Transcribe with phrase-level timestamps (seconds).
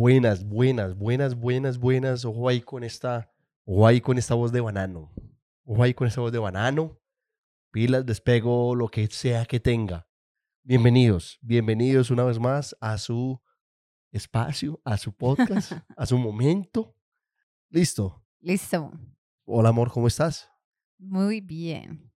[0.00, 2.24] Buenas, buenas, buenas, buenas, buenas.
[2.24, 3.30] Ojo ahí con esta,
[3.66, 5.12] ojo ahí con esta voz de banano.
[5.62, 6.98] Ojo ahí con esta voz de banano.
[7.70, 10.08] Pilas, despego, lo que sea que tenga.
[10.62, 13.42] Bienvenidos, bienvenidos una vez más a su
[14.10, 16.96] espacio, a su podcast, a su momento.
[17.68, 18.24] ¿Listo?
[18.40, 18.92] Listo.
[19.44, 20.50] Hola, amor, ¿cómo estás?
[20.96, 22.10] Muy bien.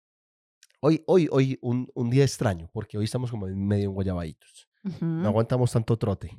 [0.81, 4.71] Hoy, hoy, hoy, un, un día extraño, porque hoy estamos como en medio en guayabaditos.
[5.03, 6.31] No aguantamos tanto trote.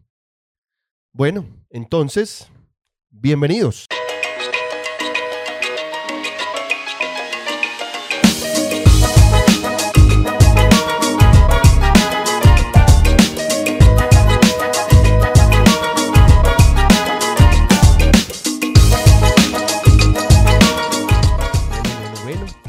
[1.17, 2.51] Bueno, entonces,
[3.09, 3.87] bienvenidos.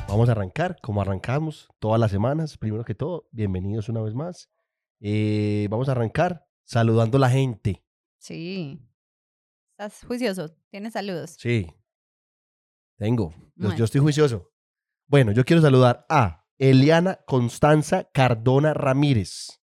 [0.07, 2.57] Vamos a arrancar como arrancamos todas las semanas.
[2.59, 4.49] Primero que todo, bienvenidos una vez más.
[5.01, 7.83] Eh, vamos a arrancar saludando a la gente.
[8.27, 8.81] Sí.
[9.79, 10.51] ¿Estás juicioso?
[10.73, 11.37] ¿Tienes saludos?
[11.39, 11.73] Sí,
[12.99, 13.31] tengo.
[13.31, 13.77] Yo, Bueno.
[13.77, 14.53] yo estoy juicioso.
[15.07, 19.61] Bueno, yo quiero saludar a Eliana Constanza Cardona Ramírez.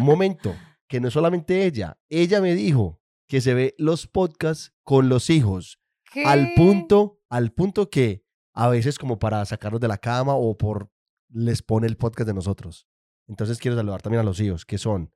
[0.00, 0.52] Un momento,
[0.88, 1.96] que no es solamente ella.
[2.08, 5.80] Ella me dijo que se ve los podcasts con los hijos.
[6.24, 10.90] Al punto, al punto que a veces como para sacarlos de la cama o por
[11.28, 12.88] les pone el podcast de nosotros.
[13.28, 15.14] Entonces quiero saludar también a los hijos, que son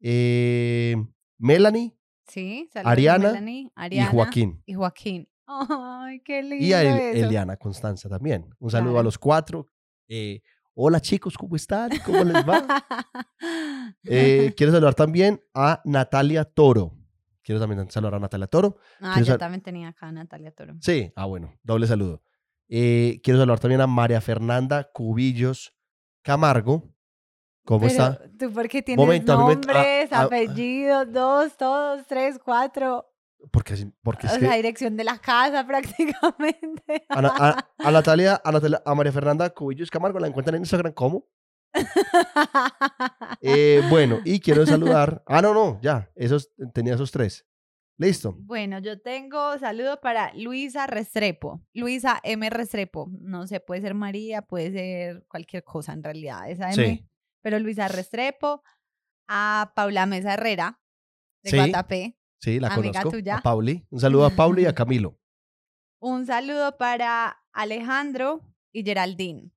[0.00, 0.94] eh,
[1.38, 2.68] Melanie Sí.
[2.74, 4.62] Ariana Melanie, Ariana y Joaquín.
[4.66, 5.28] Y Joaquín.
[5.46, 7.26] Ay, qué lindo Y a El- eso.
[7.26, 8.48] Eliana Constanza también.
[8.58, 9.68] Un saludo a los cuatro.
[10.08, 10.40] Eh,
[10.74, 11.90] hola chicos, ¿cómo están?
[12.04, 12.64] ¿Cómo les va?
[14.02, 16.92] Eh, quiero saludar también a Natalia Toro.
[17.42, 18.78] Quiero también saludar a Natalia Toro.
[19.00, 20.74] ah, quiero yo también tenía acá a Natalia Toro.
[20.80, 22.20] Sí, ah, bueno, doble saludo.
[22.68, 25.72] Eh, quiero saludar también a María Fernanda Cubillos
[26.22, 26.92] Camargo.
[27.66, 28.20] ¿Cómo Pero, está?
[28.38, 33.04] ¿Tú por qué tienes Momento, a nombres, apellidos, dos, todos, tres, cuatro?
[33.50, 37.04] Porque, porque O es sea, que dirección de la casa prácticamente.
[37.08, 40.62] a, Na- a- a Natalia, a Natalia- a María Fernanda Cubillos Camargo la encuentran en
[40.62, 41.26] Instagram ¿cómo?
[43.42, 45.22] Eh, bueno, y quiero saludar.
[45.26, 47.46] Ah, no, no, ya, esos, tenía esos tres.
[47.98, 48.34] Listo.
[48.38, 51.62] Bueno, yo tengo saludo para Luisa Restrepo.
[51.72, 52.48] Luisa M.
[52.50, 53.08] Restrepo.
[53.20, 56.74] No sé, puede ser María, puede ser cualquier cosa en realidad, esa M.
[56.86, 57.08] Sí.
[57.46, 58.64] Pero Luisa Restrepo.
[59.28, 60.80] A Paula Mesa Herrera,
[61.44, 61.56] de Sí.
[61.56, 62.18] Guatapé.
[62.40, 63.10] Sí, la Amiga conozco.
[63.18, 63.36] tuya.
[63.36, 63.86] A Pauli.
[63.88, 65.16] Un saludo a Pauli y a Camilo.
[66.00, 68.42] Un saludo para Alejandro
[68.72, 69.52] y Geraldine.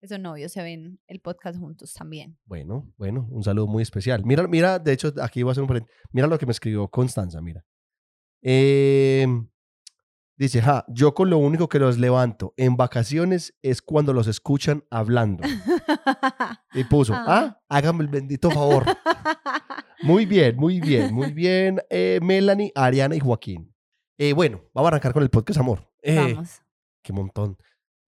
[0.00, 2.38] Esos novios se ven el podcast juntos también.
[2.46, 4.24] Bueno, bueno, un saludo muy especial.
[4.24, 5.86] Mira, mira, de hecho, aquí voy a hacer un.
[6.12, 7.62] Mira lo que me escribió Constanza, mira.
[8.40, 9.26] Eh,
[10.42, 14.84] dice, ja, yo con lo único que los levanto en vacaciones es cuando los escuchan
[14.90, 15.44] hablando.
[16.74, 17.24] Y puso, Ah.
[17.26, 18.84] ah, hágame el bendito favor.
[20.02, 23.72] Muy bien, muy bien, muy bien, eh, Melanie, Ariana y Joaquín.
[24.18, 25.88] Eh, bueno, vamos a arrancar con el podcast, amor.
[26.02, 26.60] Eh, Vamos.
[27.04, 27.56] Qué montón.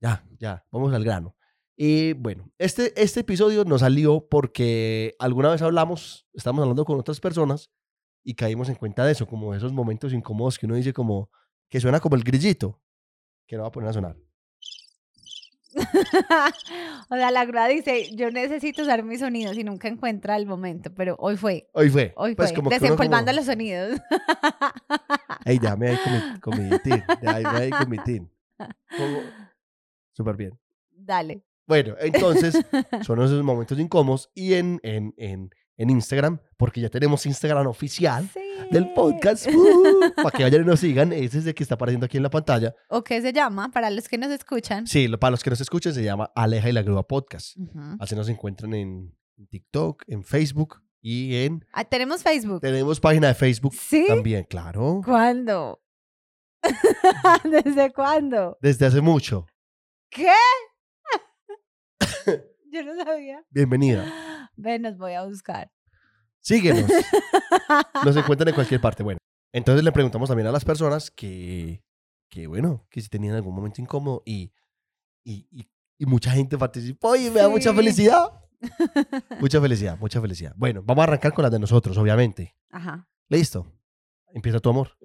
[0.01, 1.37] Ya, ya, vamos al grano.
[1.77, 7.21] Y bueno, este, este episodio nos salió porque alguna vez hablamos, estábamos hablando con otras
[7.21, 7.71] personas
[8.25, 11.29] y caímos en cuenta de eso, como esos momentos incómodos que uno dice como,
[11.69, 12.81] que suena como el grillito,
[13.47, 14.17] que no va a poner a sonar.
[17.09, 20.93] o sea, la grúa dice, yo necesito usar mis sonidos y nunca encuentra el momento,
[20.93, 21.69] pero hoy fue.
[21.73, 22.13] Hoy fue.
[22.15, 22.55] Hoy pues fue.
[22.55, 23.99] como Desempolvando como, los sonidos.
[25.45, 28.31] Ey, déjame ahí con mi, con mi tin, déjame ahí con mi tin.
[28.97, 29.21] Como-
[30.13, 30.57] Súper bien.
[30.91, 31.43] Dale.
[31.67, 32.57] Bueno, entonces
[33.05, 38.29] son esos momentos incómodos y en, en, en, en Instagram, porque ya tenemos Instagram oficial,
[38.71, 39.47] del podcast.
[39.47, 41.11] uh, para que vayan y nos sigan.
[41.13, 42.73] Ese es el que está apareciendo aquí en la pantalla.
[42.89, 43.69] ¿O qué se llama?
[43.71, 44.87] Para los que nos escuchan.
[44.87, 47.57] Sí, para los que nos escuchan se llama Aleja y la Grúa Podcast.
[47.99, 49.15] Así nos encuentran en
[49.49, 51.65] TikTok, en Facebook y en...
[51.73, 52.61] Ah, tenemos Facebook.
[52.61, 54.05] Tenemos página de Facebook ¿Sí?
[54.07, 55.01] también, claro.
[55.03, 55.81] ¿Cuándo?
[57.43, 58.57] ¿Desde cuándo?
[58.61, 59.45] Desde hace mucho.
[60.09, 60.31] ¿Qué?
[62.75, 63.41] Yo no sabía.
[63.51, 64.51] Bienvenida.
[64.57, 65.71] Ven, nos voy a buscar.
[66.41, 66.91] Síguenos.
[68.03, 69.01] Nos encuentran en cualquier parte.
[69.01, 69.17] Bueno,
[69.53, 71.81] entonces le preguntamos también a las personas que,
[72.29, 74.51] que bueno, que si tenían algún momento incómodo y,
[75.23, 78.29] y, y, y mucha gente participó y me da mucha felicidad.
[79.39, 80.53] Mucha felicidad, mucha felicidad.
[80.55, 82.55] Bueno, vamos a arrancar con las de nosotros, obviamente.
[82.71, 83.07] Ajá.
[83.29, 83.71] Listo.
[84.33, 84.97] Empieza tu amor.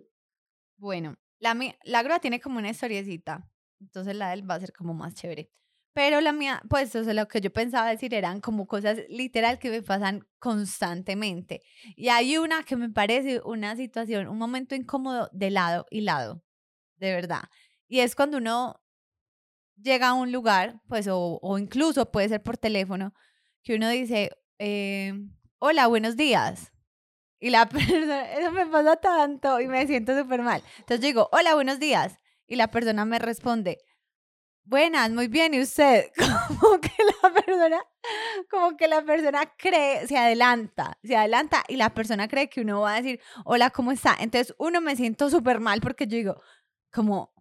[0.79, 3.51] Bueno, la, la grúa tiene como una historiecita.
[3.79, 5.51] Entonces la de él va a ser como más chévere.
[5.93, 9.59] Pero la mía, pues, o sea, lo que yo pensaba decir eran como cosas literal
[9.59, 11.63] que me pasan constantemente.
[11.97, 16.45] Y hay una que me parece una situación, un momento incómodo de lado y lado,
[16.97, 17.43] de verdad.
[17.89, 18.81] Y es cuando uno
[19.77, 23.13] llega a un lugar, pues, o, o incluso puede ser por teléfono,
[23.63, 25.13] que uno dice, eh,
[25.59, 26.73] hola, buenos días.
[27.41, 30.63] Y la persona, eso me pasa tanto y me siento súper mal.
[30.79, 32.21] Entonces digo, hola, buenos días.
[32.47, 33.79] Y la persona me responde,
[34.71, 36.11] buenas, muy bien, ¿y usted?
[36.61, 37.83] Como que la persona,
[38.49, 42.81] como que la persona cree, se adelanta, se adelanta y la persona cree que uno
[42.81, 44.17] va a decir, hola, ¿cómo está?
[44.19, 46.43] Entonces uno me siento súper mal porque yo digo,
[46.93, 47.33] como,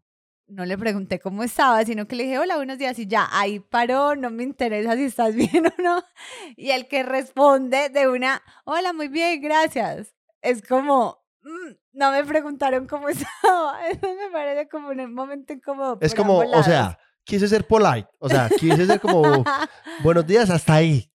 [0.47, 3.59] no le pregunté cómo estaba, sino que le dije, hola, buenos días, y ya, ahí
[3.59, 6.03] paró, no me interesa si estás bien o no.
[6.57, 12.23] Y el que responde de una, hola, muy bien, gracias, es como, mm, no me
[12.25, 13.87] preguntaron cómo estaba.
[13.87, 15.99] Eso me parece como un momento incómodo.
[16.01, 16.97] Es como, o sea.
[17.23, 18.07] Quise ser polite.
[18.19, 19.21] O sea, quise ser como,
[20.03, 21.09] buenos días, hasta ahí.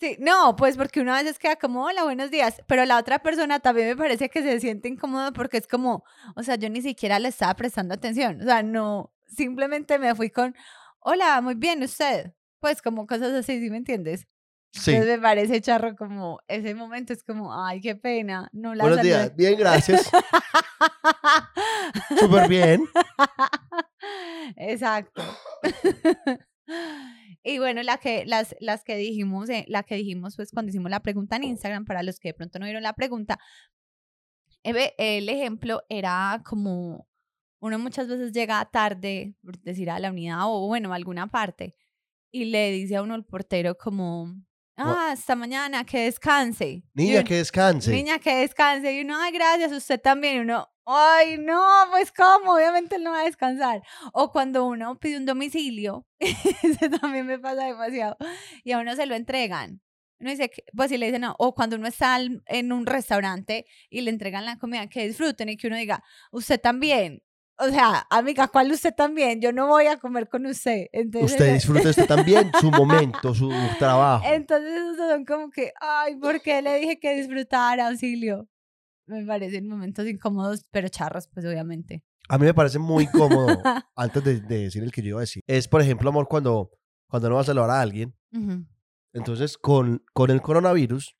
[0.00, 3.18] Sí, no, pues porque uno a veces queda como, hola, buenos días, pero la otra
[3.18, 6.04] persona también me parece que se siente incómoda porque es como,
[6.36, 10.30] o sea, yo ni siquiera le estaba prestando atención, o sea, no, simplemente me fui
[10.30, 10.54] con,
[11.00, 14.28] hola, muy bien, usted, pues como cosas así, ¿sí me entiendes?
[14.78, 14.92] Sí.
[14.92, 18.98] Entonces me parece charro como, ese momento es como, ay, qué pena, no la Buenos
[18.98, 19.16] saludé".
[19.16, 20.10] días, bien, gracias.
[22.18, 22.84] Súper bien.
[24.56, 25.22] Exacto.
[27.42, 30.90] y bueno, la que, las, las que dijimos, eh, la que dijimos pues cuando hicimos
[30.90, 33.38] la pregunta en Instagram, para los que de pronto no vieron la pregunta,
[34.64, 37.06] eh, el ejemplo era como
[37.60, 41.74] uno muchas veces llega tarde, por decir a la unidad o bueno, a alguna parte,
[42.30, 44.34] y le dice a uno el portero como,
[44.78, 46.82] ah, hasta mañana, que descanse.
[46.94, 47.90] Niña, uno- que descanse.
[47.90, 48.92] Niña, que descanse.
[48.94, 50.36] Y uno, ay, gracias, usted también.
[50.36, 53.82] Y uno, ay, no, pues cómo, obviamente él no va a descansar.
[54.12, 58.16] O cuando uno pide un domicilio, ese también me pasa demasiado,
[58.64, 59.80] y a uno se lo entregan.
[60.20, 63.66] Uno dice, que- pues si le dicen, no, o cuando uno está en un restaurante
[63.88, 66.02] y le entregan la comida, que disfruten y que uno diga,
[66.32, 67.22] usted también.
[67.60, 69.40] O sea, amiga, ¿cuál usted también?
[69.40, 70.86] Yo no voy a comer con usted.
[70.92, 74.24] Entonces, Usted disfrute usted también su momento, su trabajo.
[74.26, 78.48] entonces son como que, ay, ¿por qué le dije que disfrutara, auxilio?
[79.06, 82.04] Me parecen momentos incómodos, pero charros, pues obviamente.
[82.28, 83.62] A mí me parece muy cómodo,
[83.96, 86.70] antes de, de decir el que yo iba a decir, es, por ejemplo, amor, cuando,
[87.08, 88.14] cuando uno va a saludar a alguien,
[89.12, 91.16] entonces con, con el coronavirus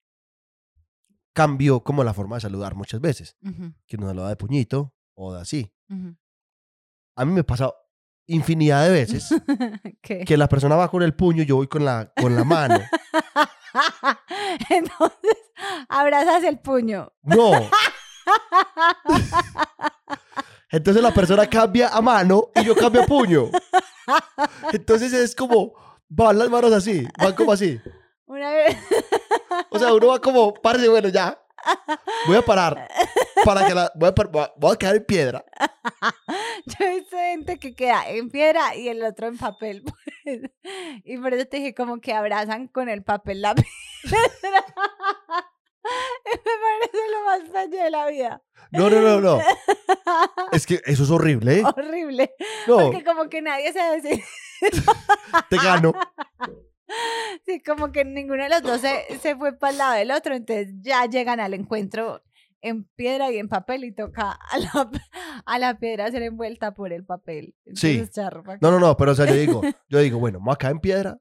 [1.32, 5.34] cambió como la forma de saludar muchas veces, Ujú, que uno saluda de puñito o
[5.34, 5.73] de así.
[5.88, 6.17] ujú.
[7.19, 7.73] A mí me pasa
[8.26, 9.29] infinidad de veces
[10.03, 10.25] ¿Qué?
[10.25, 12.79] que la persona va con el puño y yo voy con la, con la mano.
[14.70, 15.37] Entonces,
[15.88, 17.12] abrazas el puño.
[17.23, 17.50] No.
[20.70, 23.50] Entonces la persona cambia a mano y yo cambio a puño.
[24.73, 25.73] Entonces es como,
[26.09, 27.81] van las manos así, van como así.
[28.26, 28.76] Una vez,
[29.70, 31.38] O sea, uno va como, parce, bueno, ya.
[32.26, 32.87] Voy a parar.
[33.44, 35.44] Para que la, voy, a, par- voy a- voy a quedar en piedra.
[36.78, 39.82] yo he visto gente que queda en piedra y el otro en papel.
[39.82, 39.94] pues.
[41.05, 43.55] Y por eso te dije como que abrazan con el papel la
[44.02, 44.64] piedra.
[46.25, 48.43] Me parece lo más bello de la vida.
[48.72, 49.40] No, no, no, no.
[50.52, 51.62] Es que eso es horrible, ¿eh?
[51.64, 52.34] Horrible.
[52.66, 54.25] No, Porque como que nadie se decide.
[55.49, 55.93] te gano.
[57.46, 60.34] Sí, como que ninguno de los dos se, se fue para el lado del otro,
[60.34, 62.22] entonces ya llegan al encuentro
[62.62, 64.90] en piedra y en papel y toca a la,
[65.46, 67.55] a la piedra ser envuelta por el papel.
[67.75, 67.99] Sí.
[67.99, 70.56] Entonces, pa' No, no, no, pero o sea, yo digo, yo digo, bueno, voy a
[70.56, 71.19] caer en piedra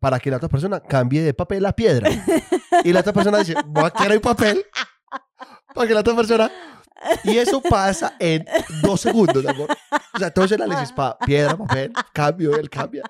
[0.00, 2.10] para que la otra persona cambie de papel a piedra.
[2.84, 4.66] Y la otra persona dice, voy a quedar en papel
[5.74, 6.50] para que la otra persona...
[7.24, 8.46] Y eso pasa en
[8.82, 9.68] dos segundos, amor.
[10.14, 13.02] O sea, todo ese análisis para piedra, papel, cambio, él cambia.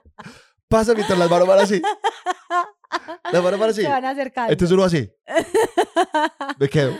[0.74, 1.80] Pasa mientras las manos van así.
[3.32, 3.82] Las van así.
[3.82, 4.52] Se van acercando.
[4.52, 5.08] Entonces uno así.
[6.58, 6.92] Me quedo.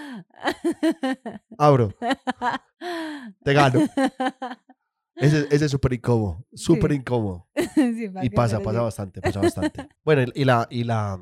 [1.59, 1.93] Abro.
[3.43, 3.81] Te gano.
[5.17, 6.45] Ese, ese es súper incómodo.
[6.55, 6.97] Súper Sí.
[6.99, 7.49] incómodo.
[7.75, 9.89] Sí, Y pasa, pasa bastante, pasa bastante.
[10.05, 11.19] Bueno, y- la, y la,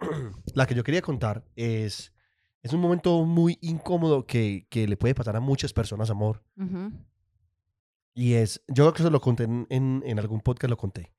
[0.54, 2.12] la que yo quería contar es,
[2.62, 6.44] es un momento muy incómodo que, que le puede pasar a muchas personas, amor.
[6.56, 6.92] Ujú.
[8.14, 11.12] Y es, yo creo que eso lo conté en, en, en algún podcast, lo conté.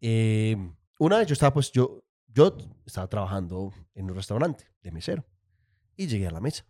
[0.00, 0.56] Eh,
[0.98, 5.24] una vez yo estaba, pues, yo, yo estaba trabajando en un restaurante de mesero.
[5.96, 6.64] Y llegué a la mesa.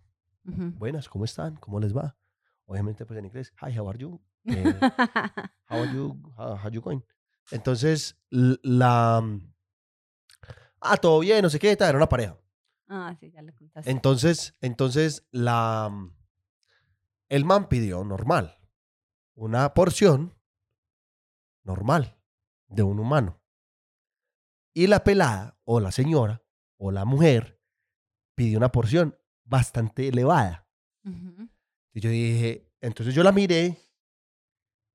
[0.44, 1.56] Buenas, ¿cómo están?
[1.56, 2.16] ¿Cómo les va?
[2.64, 4.20] Obviamente, pues en inglés, hi, how are you?
[4.44, 4.78] Eh,
[5.68, 6.22] how are you?
[6.38, 7.00] How, how you going?
[7.50, 9.22] Entonces, la...
[10.80, 12.38] Ah, todo bien, no sé qué, era una pareja.
[12.88, 13.90] ah, sí, ya le contaste.
[13.90, 15.90] Entonces, entonces, la...
[17.28, 18.58] El man pidió normal.
[19.34, 20.34] Una porción
[21.62, 22.17] normal
[22.68, 23.40] de un humano.
[24.74, 26.42] Y la pelada, o la señora,
[26.76, 27.60] o la mujer,
[28.34, 30.66] pidió una porción bastante elevada.
[31.92, 33.76] Y yo dije, entonces yo la miré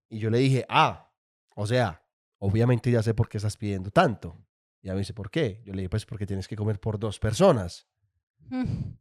[0.09, 1.11] y yo le dije, ah,
[1.55, 2.05] o sea,
[2.37, 4.37] obviamente ya sé por qué estás pidiendo tanto.
[4.81, 5.61] Y ella me dice, ¿por qué?
[5.65, 7.87] Yo le dije, pues porque tienes que comer por dos personas.
[8.49, 8.93] Mm.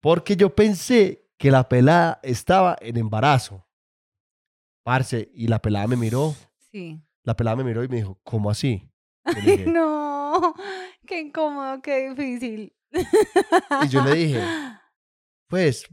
[0.00, 3.66] Porque yo pensé que la pelada estaba en embarazo.
[4.82, 6.34] Parce, y la pelada me miró.
[6.70, 7.02] Sí.
[7.24, 8.90] La pelada me miró y me dijo, ¿cómo así?
[9.24, 10.54] Ay, dije- no,
[11.06, 12.74] qué incómodo, qué difícil.
[13.82, 14.42] Y yo le dije,
[15.48, 15.86] pues,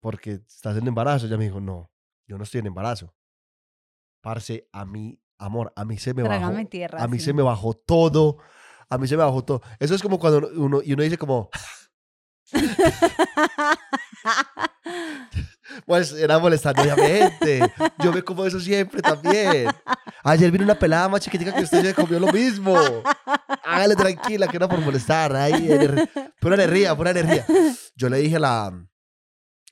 [0.00, 1.26] porque estás en embarazo.
[1.26, 1.90] Ella me dijo, no,
[2.26, 3.14] yo no estoy en embarazo.
[4.20, 6.38] Parce, a mí, amor, a mí se me bajó.
[6.38, 7.02] Trágame tierra.
[7.02, 7.26] A mí sí.
[7.26, 8.38] se me bajó todo.
[8.88, 9.62] A mí se me bajó todo.
[9.80, 11.48] Eso es como cuando uno, y uno dice como,
[15.86, 17.60] pues era molestando obviamente.
[17.98, 19.68] Yo me como eso siempre también.
[20.24, 22.76] Ayer vino una pelada más chiquitica que usted se comió lo mismo.
[23.64, 25.34] Hágale tranquila, que no por molestar.
[25.34, 25.68] Ahí,
[26.40, 27.44] pura energía, pura energía.
[27.96, 28.86] Yo le dije a la,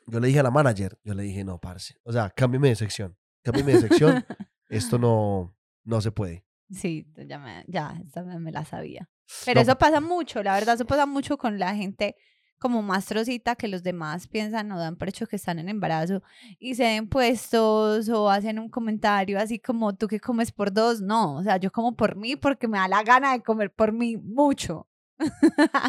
[0.06, 1.96] yo le dije a la manager, yo le dije, no, parce.
[2.02, 3.16] O sea, cámbiame de sección.
[3.42, 4.24] Cámbiame de sección.
[4.68, 6.44] Esto no, no se puede.
[6.70, 7.94] Sí, ya, me, ya,
[8.24, 9.08] me, me la sabía.
[9.44, 12.16] Pero No, eso pasa mucho, la verdad, eso pasa mucho con la gente
[12.60, 16.22] como más trocita que los demás piensan o dan por hecho que están en embarazo
[16.58, 21.00] y se den puestos o hacen un comentario así como tú que comes por dos.
[21.00, 23.92] No, o sea, yo como por mí porque me da la gana de comer por
[23.92, 24.86] mí mucho.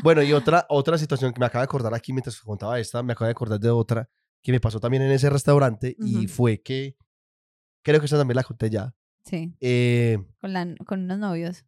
[0.01, 3.13] Bueno, y otra, otra situación que me acaba de acordar aquí mientras contaba esta, me
[3.13, 4.09] acabo de acordar de otra
[4.41, 6.95] que me pasó también en ese restaurante y fue que,
[7.83, 8.95] creo que esa también la conté ya.
[9.25, 11.63] Sí, Eh, con, la, con unos novios.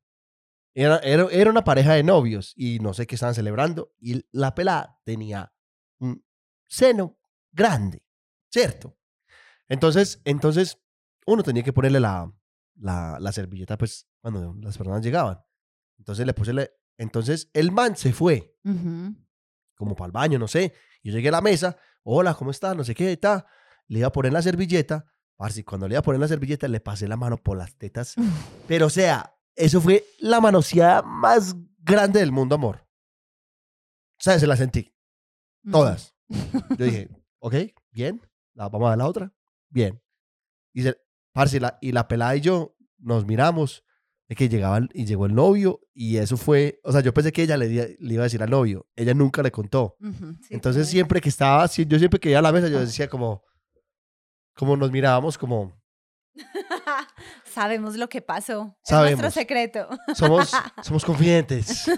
[0.74, 4.56] Era, era, era una pareja de novios y no sé qué estaban celebrando y la
[4.56, 5.54] pelada tenía
[6.00, 6.26] un
[6.68, 7.18] seno
[7.52, 8.04] grande,
[8.52, 8.98] ¿cierto?
[9.68, 10.78] Entonces, entonces
[11.26, 12.32] uno tenía que ponerle la,
[12.76, 15.40] la, la servilleta pues cuando las personas llegaban.
[15.98, 19.16] Entonces le puse, le- entonces el man se fue Ujú.
[19.76, 20.74] como para el baño, no sé.
[21.04, 22.74] Yo llegué a la mesa, hola, ¿cómo está?
[22.74, 23.46] No sé qué, está.
[23.88, 25.06] Le iba a poner la servilleta.
[25.36, 28.16] Parce, cuando le iba a poner la servilleta, le pasé la mano por las tetas.
[28.68, 32.78] Pero, o sea, eso fue la manoseada más grande del mundo, amor.
[34.20, 34.94] O sea, se la sentí.
[35.70, 36.16] Todas.
[36.78, 37.56] Yo dije, ok,
[37.92, 38.22] bien.
[38.54, 39.34] La, vamos a dar la otra.
[39.70, 40.02] Bien.
[40.74, 40.98] Y, se,
[41.34, 43.84] parce, y la, y la pelada y yo nos miramos.
[44.30, 45.82] De que llegaba el- y llegó el novio.
[45.94, 46.80] Y eso fue.
[46.84, 48.88] O sea, yo pensé que ella le, le iba a decir al novio.
[48.96, 49.98] Ella nunca le contó.
[50.02, 53.44] Sí, Entonces siempre que estaba yo siempre que iba a la mesa, yo decía como,
[54.56, 55.74] como nos mirábamos, como,
[57.46, 58.76] Sabemos lo que pasó.
[58.84, 59.22] Es Sabemos.
[59.22, 59.88] nuestro secreto.
[60.16, 60.52] somos,
[60.82, 61.90] somos confidentes.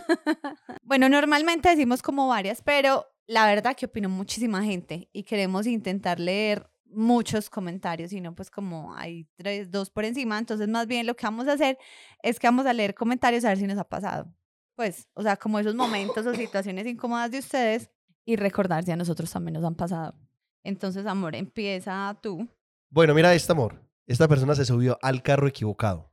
[0.84, 6.20] Bueno, normalmente decimos como varias, pero la verdad que opinó muchísima gente y queremos intentar
[6.20, 11.05] leer muchos comentarios, y no pues como hay tres, dos por encima, entonces más bien
[11.05, 11.77] lo que vamos a hacer
[12.24, 14.34] es que vamos a leer comentarios a ver si nos ha pasado.
[14.75, 17.89] Pues, o sea, como esos momentos o situaciones incómodas de ustedes
[18.25, 20.15] y recordar si a nosotros también nos han pasado.
[20.63, 22.48] Entonces, amor, empieza tú.
[22.89, 23.85] Bueno, mira este amor.
[24.08, 26.12] Esta persona se subió al carro equivocado.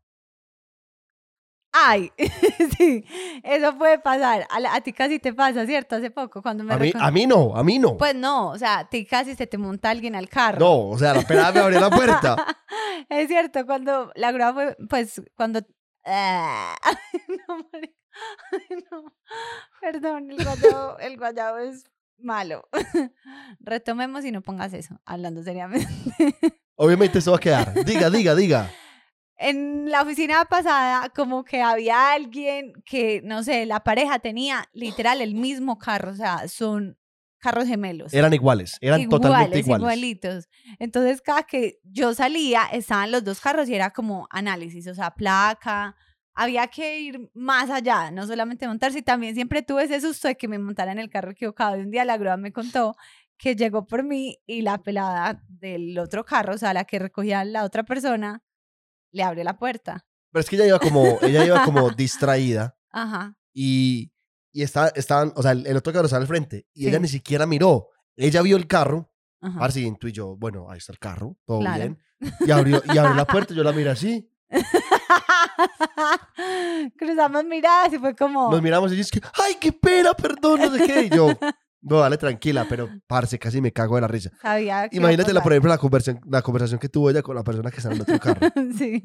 [1.74, 2.12] Ay,
[2.78, 3.04] sí,
[3.42, 4.46] eso puede pasar.
[4.50, 5.96] A, ti casi te pasa, ¿cierto?
[5.96, 7.96] Hace poco, cuando me A mí, a mí no, a mí no.
[7.96, 10.58] Pues no, o sea, a ti casi se te monta alguien al carro.
[10.58, 12.36] No, o sea, la pelada me abrió la puerta.
[13.08, 15.60] es cierto, cuando la grúa fue, pues, cuando...
[16.04, 16.76] Ah,
[17.48, 17.56] no,
[18.90, 19.14] no.
[19.80, 21.84] Perdón, el guayabo, el guayabo es
[22.18, 22.68] malo.
[23.60, 25.88] Retomemos y no pongas eso, hablando seriamente.
[26.76, 27.74] Obviamente eso va a quedar.
[27.84, 28.70] Diga, diga, diga.
[29.36, 35.20] En la oficina pasada, como que había alguien que, no sé, la pareja tenía literal
[35.20, 36.96] el mismo carro, o sea, son
[37.42, 38.14] carros gemelos.
[38.14, 39.82] Eran iguales, eran totalmente iguales.
[39.82, 40.48] igualitos.
[40.78, 45.10] Entonces, cada que yo salía, estaban los dos carros y era como análisis, o sea,
[45.10, 45.96] placa.
[46.34, 49.00] Había que ir más allá, no solamente montarse.
[49.00, 51.76] Y también siempre tuve ese susto de que me montara en el carro equivocado.
[51.76, 52.96] Y un día la grúa me contó
[53.42, 57.44] que llegó por mí y la pelada del otro carro, o sea, la que recogía
[57.44, 58.40] la otra persona,
[59.10, 60.06] le abrió la puerta.
[60.30, 63.36] Pero es que ella iba como, ella iba como distraída Ajá.
[63.52, 64.12] y,
[64.52, 67.02] y estaba, estaban, o sea, el, el otro carro estaba al frente y ella Sí.
[67.02, 67.88] ni siquiera miró.
[68.14, 69.68] Ella vio el carro, ajá.
[69.76, 71.78] y yo, bueno, ahí está el carro, todo Claro.
[71.78, 71.98] bien.
[72.46, 74.30] Y abrió, y abrió la puerta, yo la miré así.
[76.96, 78.52] Cruzamos miradas y fue como.
[78.52, 81.02] Nos miramos y ella es que, ay, qué pena, perdón, no sé qué.
[81.06, 81.26] Y yo,
[81.82, 84.30] no, dale tranquila, pero parce, casi me cago de la risa.
[84.40, 87.42] Sabía que Imagínate, la, por ejemplo, la conversación, la conversación que tuvo ella con la
[87.42, 88.40] persona que está en el otro carro.
[88.78, 89.02] sí.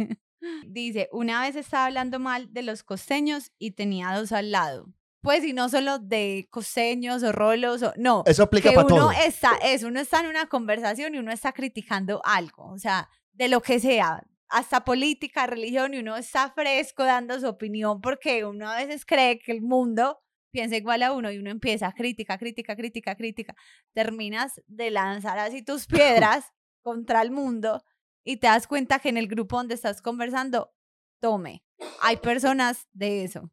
[0.67, 4.87] Dice, una vez estaba hablando mal de los costeños y tenía dos al lado.
[5.21, 8.23] Pues, y no solo de costeños o rolos, o, no.
[8.27, 9.11] Eso aplica que para uno todo.
[9.11, 13.47] está, es, uno está en una conversación y uno está criticando algo, o sea, de
[13.47, 18.69] lo que sea, hasta política, religión, y uno está fresco dando su opinión porque uno
[18.69, 20.19] a veces cree que el mundo
[20.57, 23.55] piensa igual a uno y uno empieza crítica, crítica, crítica, crítica,
[23.93, 27.83] terminas de lanzar así tus piedras contra el mundo
[28.25, 30.73] y te das cuenta que en el grupo donde estás conversando,
[31.21, 31.63] tome,
[32.01, 33.51] hay personas de eso.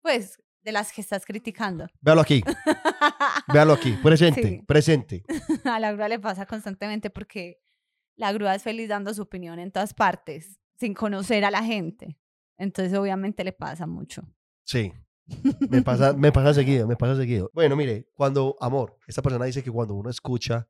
[0.00, 1.86] Pues de las que estás criticando.
[2.00, 2.42] Véalo aquí.
[3.52, 3.92] Véalo aquí.
[4.02, 4.62] Presente, Sí.
[4.66, 5.22] presente.
[5.64, 7.60] A la grúa le pasa constantemente porque
[8.16, 12.18] la grúa es feliz dando su opinión en todas partes, sin conocer a la gente.
[12.56, 14.22] Entonces, obviamente, le pasa mucho.
[14.64, 14.92] Sí.
[15.68, 17.50] Me pasa, me pasa seguido, me pasa seguido.
[17.52, 20.68] Bueno, mire, cuando, amor, esta persona dice que cuando uno escucha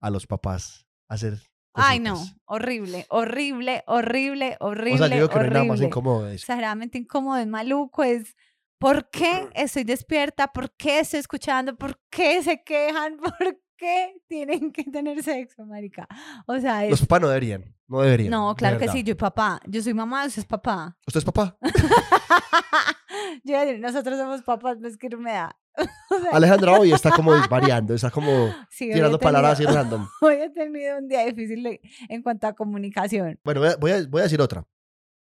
[0.00, 1.38] a los papás hacer.
[1.74, 4.94] Ay, no, cositas, horrible, horrible, horrible, horrible.
[4.94, 5.86] O sea, yo digo que no hay nada más horrible.
[5.86, 6.42] incómodo de eso.
[6.42, 8.36] exageradamente incómodo, es maluco, es
[8.78, 10.48] ¿por qué estoy despierta?
[10.48, 11.74] ¿Por qué estoy escuchando?
[11.76, 13.16] ¿Por qué se quejan?
[13.38, 16.06] ¿Por qué tienen que tener sexo, marica?
[16.46, 16.90] O sea, es...
[16.90, 18.30] Los papás no deberían, no deberían.
[18.30, 20.96] no, de claro que sí, yo papá, yo soy mamá, usted es papá.
[21.04, 21.56] ¿Usted es papá?
[23.44, 25.56] yo decir, nosotros somos papás, no es que no me da.
[26.10, 30.08] O sea, Alejandra hoy está como variando, está como sí, tirando palabras así tenido- random.
[30.20, 33.40] Hoy he tenido un día difícil en cuanto a comunicación.
[33.42, 34.60] Bueno, voy a, voy a- voy a decir otra.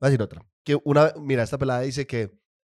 [0.01, 0.43] Voy a decir otra.
[0.65, 2.31] Que una, mira, esta pelada dice que,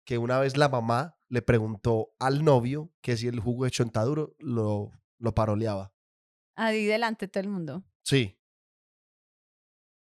[0.05, 4.35] que una vez la mamá le preguntó al novio que si el jugo de chontaduro
[4.39, 5.93] lo, lo paroleaba.
[6.55, 7.83] Ahí delante de todo el mundo.
[8.03, 8.37] Sí.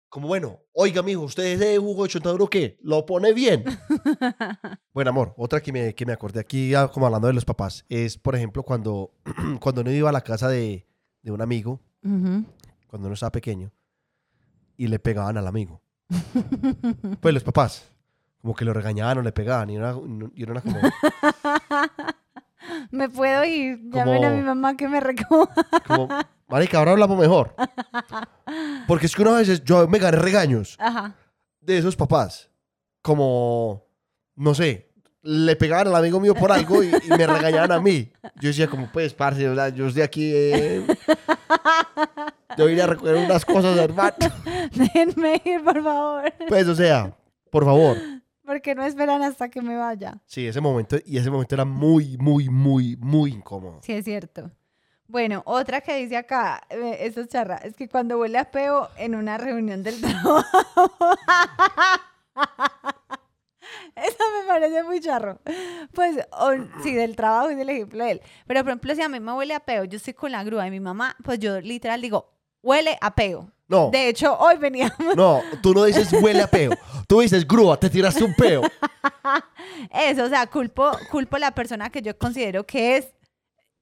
[0.09, 2.79] Como bueno, oiga, mijo, ¿usted ese jugo de chontaduro qué?
[2.81, 3.63] ¿Lo pone bien?
[4.91, 7.85] Bueno, amor, otra que me, que me acordé aquí, ya como hablando de los papás,
[7.87, 9.13] es, por ejemplo, cuando,
[9.61, 10.85] cuando uno iba a la casa de,
[11.21, 13.71] de un amigo, cuando uno estaba pequeño,
[14.75, 15.81] y le pegaban al amigo.
[17.21, 17.89] Pues los papás,
[18.41, 19.95] como que lo regañaban o le pegaban, y era,
[20.33, 20.79] y era como,
[22.91, 23.79] Me puedo ir.
[23.91, 25.53] Llamen a mi mamá que me recoja.
[25.87, 26.07] como,
[26.47, 27.55] marica, ahora hablamos mejor.
[28.87, 31.15] Porque es que una vez yo me gané regaños Ajá.
[31.61, 32.49] de esos papás,
[33.01, 33.85] como,
[34.35, 34.89] no sé,
[35.21, 38.11] le pegaban al amigo mío por algo y, y me regañaban a mí.
[38.41, 40.85] Yo decía como, pues, parce, o sea, yo estoy aquí, eh,
[42.57, 44.15] yo vine a recoger unas cosas, hermano.
[44.73, 46.33] Déjenme ir, por favor.
[46.47, 47.13] Pues, o sea,
[47.51, 47.97] por favor.
[48.49, 50.17] Porque no esperan hasta que me vaya.
[50.25, 53.79] Sí, ese momento, y ese momento era muy, muy, muy, muy incómodo.
[53.83, 54.49] Sí, es cierto.
[55.07, 58.89] Bueno, otra que dice acá, eh, eso es charra, es que cuando huele a peo
[58.97, 60.43] en una reunión del trabajo.
[63.95, 65.39] Eso me parece muy charro.
[65.93, 68.21] Pues, o- sí, del trabajo y del ejemplo de él.
[68.47, 70.63] Pero, por ejemplo, si a mí me huele a peo, yo estoy con la grúa
[70.63, 72.31] de mi mamá, pues yo literal digo,
[72.63, 73.51] huele a peo.
[73.69, 76.71] No, De hecho, hoy veníamos no, tú no dices huele a peo.
[77.07, 78.63] Tú dices grúa, te tiraste un peo.
[79.93, 83.13] Eso, o sea, culpo, culpo a la persona que yo considero que es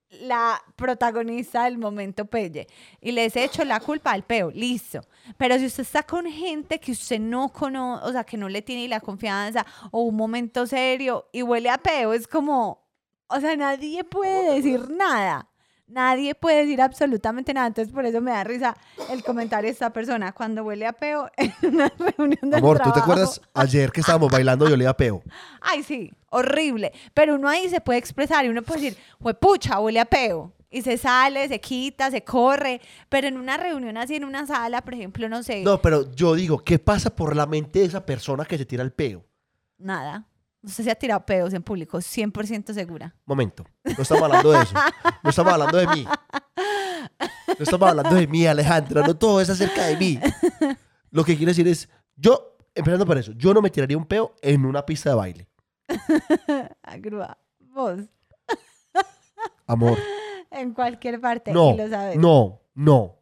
[0.10, 2.68] la protagonista del momento pelle.
[3.02, 5.02] Y les echo la culpa al peo, listo.
[5.38, 8.62] Pero si usted está con gente que usted no conoce, o sea, que no le
[8.62, 12.88] tiene ni la confianza, o un momento serio, y huele a peo, es como,
[13.28, 15.50] o sea, nadie puede decir nada.
[15.88, 17.68] Nadie puede decir absolutamente nada.
[17.68, 18.76] Entonces, por eso me da risa
[19.10, 20.34] el comentario de esta persona.
[20.34, 24.30] Cuando huele a peo en una reunión del Amor, ¿tú te acuerdas ayer que estábamos
[24.30, 25.24] bailando y olía a peo?
[25.62, 26.92] Ay, sí, horrible.
[27.14, 28.98] Pero uno ahí se puede expresar y uno puede decir,
[29.40, 30.52] pucha, huele a peo.
[30.70, 32.82] Y se sale, se quita, se corre.
[33.08, 36.36] Pero en una reunión así, en una sala, por ejemplo, no sé, No, pero yo
[36.36, 39.24] digo, ¿qué pasa por la mente de esa persona que se tira el peo?
[39.78, 40.28] nada.
[40.64, 43.16] Usted se ha tirado peos en público, 100% segura.
[43.26, 43.64] Momento,
[43.96, 44.74] no estamos hablando de eso.
[45.24, 46.06] No estamos hablando de mí.
[47.48, 49.06] No estamos hablando de mí, Alejandra.
[49.06, 50.20] No todo es acerca de mí.
[51.12, 54.34] Lo que quiero decir es, yo, empezando por eso, yo no me tiraría un peo
[54.42, 55.48] en una pista de baile.
[56.84, 58.00] Ah, Grúa, vos,
[59.68, 59.98] Amor,
[60.52, 62.18] en cualquier parte, no, y lo sabes.
[62.18, 63.14] no, no.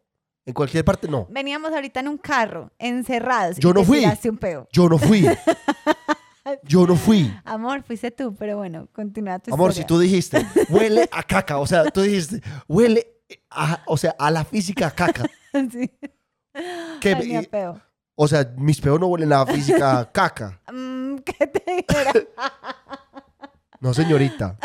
[0.47, 1.25] En cualquier parte, no.
[1.31, 3.57] Veníamos ahorita en un carro, encerrados.
[3.57, 3.99] y Yo no te fui.
[3.99, 4.67] tiraste un peo.
[4.71, 5.25] Yo no fui.
[6.63, 7.33] Yo no fui.
[7.43, 11.67] Amor, fuiste tú, pero bueno, continúa tu Amor, si tú dijiste, huele a caca, o
[11.67, 13.07] sea, tú dijiste, huele
[13.49, 15.25] a, o sea, a la física a caca.
[15.71, 15.91] sí.
[17.01, 17.81] Que, Olía a y- peo.
[18.15, 20.61] o sea, mis peos no huelen a la física a caca.
[20.71, 22.13] Mm, ¿Qué te dijera?
[23.79, 24.57] No, señorita.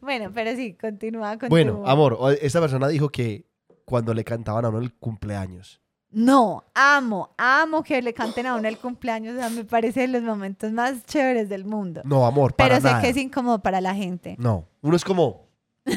[0.00, 3.46] Bueno, pero sí, continúa con Bueno, amor, esta persona dijo que
[3.86, 5.80] cuando le cantaban a uno el cumpleaños.
[6.14, 9.34] No, amo, amo que le canten a uno el cumpleaños.
[9.34, 12.02] O sea, me parece de los momentos más chéveres del mundo.
[12.04, 13.00] No, amor, para Pero sé nada.
[13.02, 14.36] que es incómodo para la gente.
[14.38, 15.44] No, uno es como...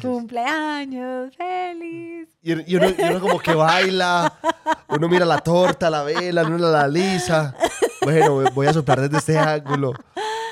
[0.00, 2.28] Cumpleaños feliz.
[2.42, 4.32] Y, y uno, y uno como que baila,
[4.88, 7.54] uno mira la torta, la vela, uno la lisa.
[8.02, 9.92] Bueno, voy- voy a soplar desde este ángulo.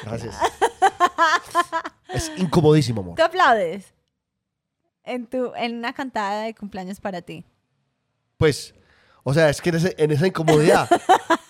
[0.05, 0.37] Gracias.
[2.09, 3.15] Es incomodísimo, amor.
[3.17, 3.95] ¿Tú aplaudes?
[5.09, 7.45] En, tu, en una cantada de cumpleaños para ti.
[8.37, 8.75] Pues,
[9.25, 10.89] o sea, es que en, ese- en esa incomodidad,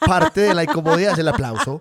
[0.00, 1.80] parte de la incomodidad es el aplauso.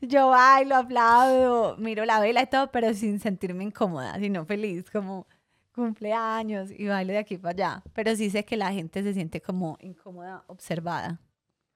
[0.00, 5.26] Yo bailo, aplaudo, miro la vela y todo, pero sin sentirme incómoda, sino feliz, como
[5.74, 7.82] cumpleaños y bailo de aquí para allá.
[7.94, 11.18] Pero sí sé que la gente se siente como incómoda, observada.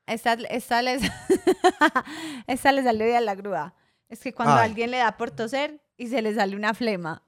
[0.06, 1.02] esta, esta, les,
[2.46, 3.74] esta le salió a la grúa.
[4.08, 4.68] Es que cuando Ay.
[4.68, 7.22] alguien le da por toser y se le sale una flema.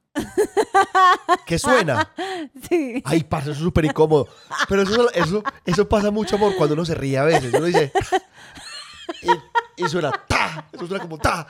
[1.47, 2.09] ¿Qué suena?
[2.69, 3.03] Sí.
[3.05, 4.27] Ay, parce, eso es súper incómodo.
[4.69, 7.53] Pero eso, eso, eso pasa mucho, amor, cuando uno se ríe a veces.
[7.55, 7.93] Uno dice...
[9.23, 10.67] Y, y suena ta.
[10.73, 11.47] Eso suena como ta.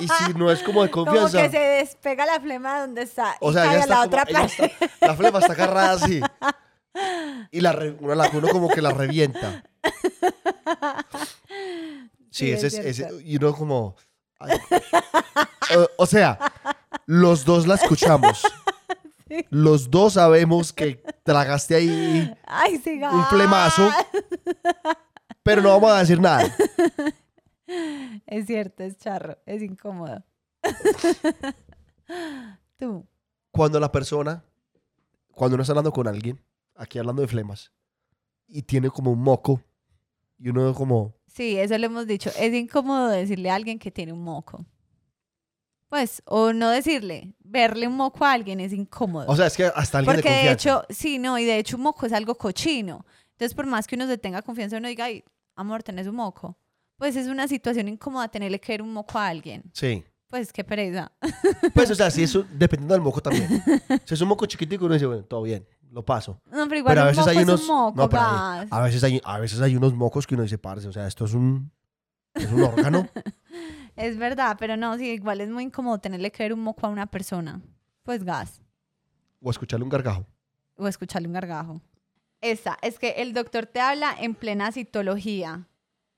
[0.00, 1.42] Y si no es como de Como confianza...
[1.42, 3.36] que se despega la flema donde está.
[3.40, 4.64] O sea, cae ya a está la como- otra ella parte.
[4.80, 6.20] está- la flema está agarrada así.
[7.50, 9.62] Y la, uno, la- uno como que la revienta.
[12.30, 13.96] Sí, Sí, ese es ese- y uno como...
[14.40, 14.58] ay.
[15.76, 16.38] O, o sea,
[17.08, 18.42] los dos la escuchamos.
[19.50, 23.90] Los dos sabemos que tragaste ahí, Ay, sí, Un flemazo.
[25.42, 26.50] pero no vamos a decir nada.
[28.26, 30.24] Es cierto, es charro, es incómodo.
[32.78, 33.06] Tú.
[33.50, 34.42] Cuando la persona,
[35.32, 36.40] cuando uno está hablando con alguien,
[36.74, 37.70] aquí hablando de flemas,
[38.46, 39.60] y tiene como un moco,
[40.38, 41.14] y uno como...
[41.26, 42.30] Sí, eso lo hemos dicho.
[42.38, 44.64] Es incómodo decirle a alguien que tiene un moco.
[45.88, 49.24] Pues, o no decirle, verle un moco a alguien es incómodo.
[49.28, 51.76] O sea, es que hasta alguien Porque de de hecho, sí, no, y de hecho
[51.76, 53.06] un moco es algo cochino.
[53.32, 55.24] Entonces, por más que uno se tenga confianza, uno diga, ay,
[55.56, 56.58] amor, tenés un moco.
[56.98, 59.62] Pues es una situación incómoda tenerle que ver un moco a alguien.
[59.72, 60.04] Sí.
[60.28, 61.10] Pues qué pereza.
[61.72, 63.48] Pues, o sea, sí, eso dependiendo del moco también.
[64.04, 66.40] Si es un moco chiquitico, uno dice, bueno, todo bien, lo paso.
[66.50, 67.60] No, pero igual Pero a un veces moco hay es unos...
[67.62, 70.42] un moco, no, pero hay- a, veces hay, a veces hay unos mocos que uno
[70.42, 71.72] dice, parce, o sea, esto es un...
[72.34, 73.08] Es un órgano.
[73.98, 76.90] Es verdad, pero no, sí, igual es muy incómodo tenerle que ver un moco a
[76.90, 77.60] una persona.
[78.04, 78.60] Pues gas.
[79.42, 80.24] o escucharle un gargajo.
[80.76, 81.80] O escucharle un gargajo.
[82.40, 85.66] Esa, es que el doctor te habla en plena citología.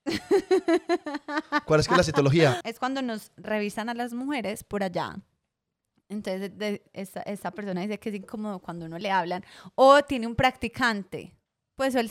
[1.66, 2.60] ¿Cuál es que es la citología?
[2.64, 5.16] Es cuando nos revisan a las mujeres por allá.
[6.08, 9.44] Entonces, de- de- esta, esta persona dice que es incómodo cuando uno le hablan.
[9.74, 11.34] O tiene un practicante.
[11.80, 12.10] Pues el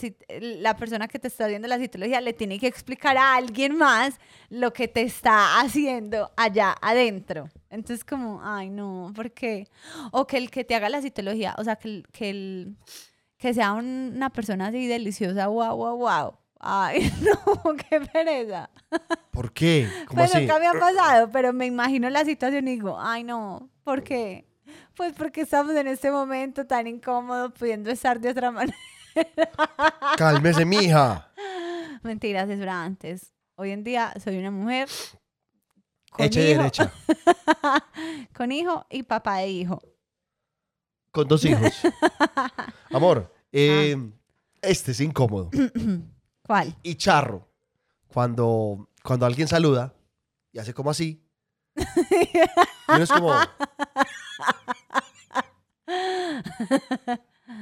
[0.64, 4.20] la persona que te está viendo la citología le tiene que explicar a alguien más
[4.50, 7.50] lo que te está haciendo allá adentro.
[7.70, 9.68] Entonces, como, ay, no, ¿por qué?
[10.12, 12.78] O que el que te haga la citología, o sea, que, el, que, el,
[13.38, 16.34] que sea un- una persona así deliciosa, wow, wow, wow.
[16.60, 18.72] Ay, no, qué pereza.
[19.30, 19.88] ¿Por qué?
[20.08, 20.42] ¿Cómo Pues así?
[20.42, 24.48] nunca me ha pasado, pero me imagino la situación y digo, ay no, ¿por qué?
[24.96, 28.76] Pues porque estamos en este momento tan incómodo pudiendo estar de otra manera.
[30.18, 31.32] Cálmese, mija.
[32.04, 33.34] Mentiras, eso era antes.
[33.56, 34.88] Hoy en día soy una mujer
[36.12, 36.92] con Eche hijo, derecha.
[38.36, 39.82] con hijo y papá de hijo.
[41.12, 41.74] Con dos hijos.
[42.92, 44.04] Amor, eh, Ah.
[44.62, 45.50] este es incómodo.
[46.46, 46.76] ¿Cuál?
[46.84, 47.48] Y charro.
[48.08, 49.94] Cuando, cuando alguien saluda
[50.52, 51.24] y hace como así.
[52.90, 53.32] Y uno es como.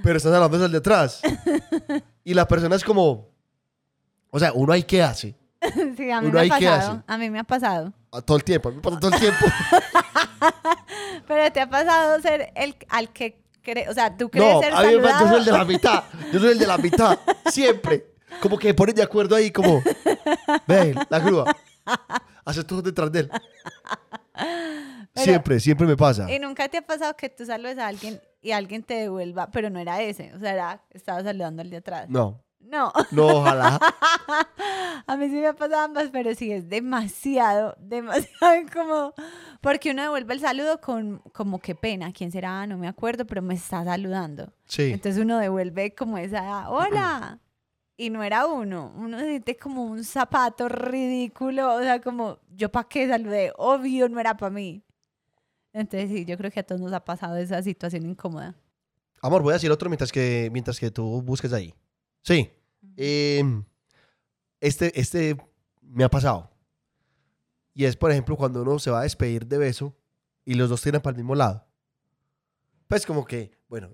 [0.04, 1.22] Pero estás hablando desde el de atrás.
[2.24, 3.30] Y la persona es como.
[4.32, 5.34] O sea, uno ahí qué hace.
[5.96, 6.92] Sí, a mí Uno me ha ahí, ¿qué pasado.
[6.92, 7.04] hace?
[7.08, 7.94] A mí me ha pasado.
[8.26, 8.68] Todo el tiempo.
[8.68, 9.46] A mí me pasa todo el tiempo.
[11.28, 13.42] Pero te ha pasado ser el al que
[13.90, 15.58] o sea, tú crees No, ser a mí me pasa- yo soy el de saludado.
[15.58, 16.04] la mitad.
[16.32, 17.20] Yo soy el de la mitad.
[17.52, 18.14] Siempre.
[18.42, 19.82] Como que ponen de acuerdo ahí, como.
[20.68, 21.56] Ve, la grúa.
[22.46, 23.32] Haces todo detrás de él.
[24.34, 26.32] Pero- siempre, siempre me pasa.
[26.32, 29.70] Y nunca te ha pasado que tú saludes a alguien y alguien te devuelva, pero
[29.70, 32.10] no era ese, o sea, era, estaba saludando al de atrás.
[32.10, 33.78] No, No, no, ojalá.
[35.06, 39.14] a mí sí me ha pasado ambas, pero sí es demasiado, demasiado incómodo,
[39.60, 42.66] porque uno devuelve el saludo con como qué pena, ¿quién será?
[42.68, 44.54] No me acuerdo, pero me está saludando.
[44.66, 44.92] Sí.
[44.94, 47.40] Entonces uno devuelve como esa, hola.
[47.98, 52.88] Y no era uno, uno siente como un zapato ridículo, o sea, como, ¿yo para
[52.88, 53.52] qué saludé?
[53.58, 54.84] Obvio, no era para mí.
[55.78, 58.56] Entonces sí, yo creo que a todos nos ha pasado esa situación incómoda.
[59.22, 61.72] Amor, voy a decir otro mientras que, mientras que tú busques ahí.
[62.24, 62.50] Sí.
[62.96, 63.44] Eh,
[64.60, 65.38] este, este
[65.84, 66.50] me ha pasado.
[67.76, 69.96] Y es, por ejemplo, cuando uno se va a despedir de beso
[70.46, 71.68] y los dos tiran para el mismo lado.
[72.88, 73.92] Pues como que, bueno,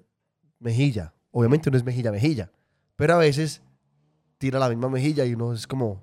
[0.59, 1.13] mejilla.
[1.31, 2.49] Obviamente no es mejilla, mejilla.
[2.95, 3.61] Pero a veces
[4.37, 6.01] tira la misma mejilla y uno es como...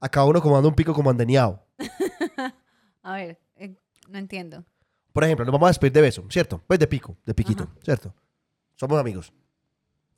[0.00, 1.66] Acaba uno como dando un pico como andeneado.
[3.02, 3.76] A ver, eh,
[4.08, 4.64] no entiendo.
[5.18, 6.62] Por ejemplo, nos vamos a despedir de beso, ¿cierto?
[6.64, 7.72] Pues de pico, de piquito, Ajá.
[7.84, 8.14] ¿cierto?
[8.76, 9.32] Somos amigos.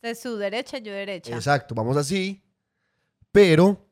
[0.02, 1.34] De su derecha, yo derecha.
[1.34, 2.42] Exacto, vamos así.
[3.32, 3.82] Pero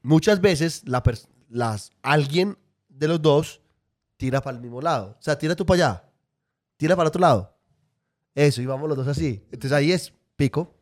[0.00, 2.56] muchas veces la pers- las, alguien
[2.88, 3.60] de los dos
[4.16, 5.16] tira para el mismo lado.
[5.18, 6.04] O sea, tira tú para allá,
[6.78, 7.54] tira para el otro lado.
[8.34, 9.44] Eso, y vamos los dos así.
[9.52, 10.76] Entonces ahí es pico.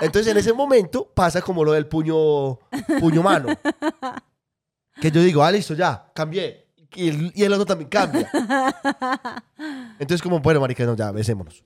[0.00, 2.58] Entonces en ese momento pasa como lo del puño,
[2.98, 3.50] puño mano.
[5.00, 6.61] Que yo digo, ah, listo, ya, cambié.
[6.94, 8.28] Y el, y el otro también cambia.
[9.98, 11.62] Entonces como, bueno, marica, no, ya, besémonos.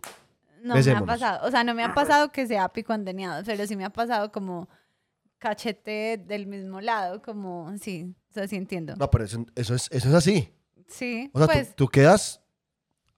[0.63, 1.47] No me ha pasado.
[1.47, 4.69] O sea, no me ha pasado que sea picuandeneado, pero sí me ha pasado como
[5.39, 8.95] cachete del mismo lado, como, sí, o sea, sí entiendo.
[8.97, 10.53] No, pero eso, eso, es, eso es así.
[10.89, 12.41] Sí, O sea, tú- pues, tú, quedas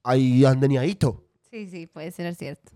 [0.02, 1.24] ahí andeniadito.
[1.50, 2.72] sí, sí, puede ser cierto.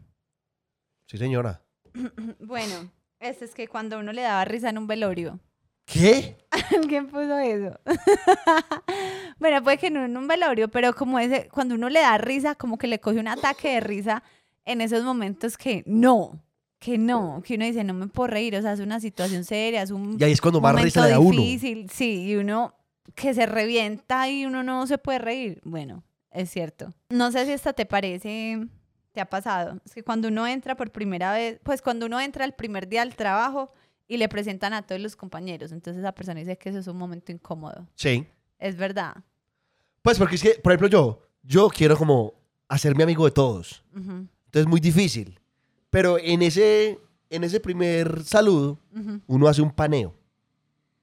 [1.07, 1.63] Sí, señora.
[2.41, 2.91] Bueno,
[3.21, 5.39] eso es que cuando uno le daba risa en un velorio.
[5.85, 6.39] ¿Qué?
[6.77, 7.79] ¿Alguien puso eso?
[9.39, 12.55] bueno, puede que no en un velorio, pero como ese, cuando uno le da risa,
[12.55, 14.23] como que le coge un ataque de risa
[14.65, 16.43] en esos momentos que no,
[16.79, 19.83] que no, que uno dice, no me puedo reír, o sea, es una situación seria,
[19.83, 21.31] es un Y ahí es cuando más risa le da uno.
[21.31, 22.75] difícil, sí, y uno
[23.15, 25.61] que se revienta y uno no se puede reír.
[25.65, 26.93] Bueno, es cierto.
[27.11, 28.67] No sé si esta te parece,
[29.13, 29.81] te ha pasado.
[29.85, 33.03] Es que cuando uno entra por primera vez, pues cuando uno entra el primer día
[33.03, 33.73] al trabajo
[34.09, 36.97] y le presentan a todos los compañeros, entonces esa persona dice que eso es un
[36.97, 37.87] momento incómodo.
[37.95, 38.27] Sí.
[38.63, 39.17] Es verdad.
[40.03, 42.35] Pues porque es que, por ejemplo, yo, yo quiero como
[42.69, 43.83] hacerme amigo de todos.
[43.93, 45.41] Entonces es muy difícil.
[45.91, 46.99] Pero en ese,
[47.29, 49.21] en ese primer saludo, ujú.
[49.27, 50.15] uno hace un paneo.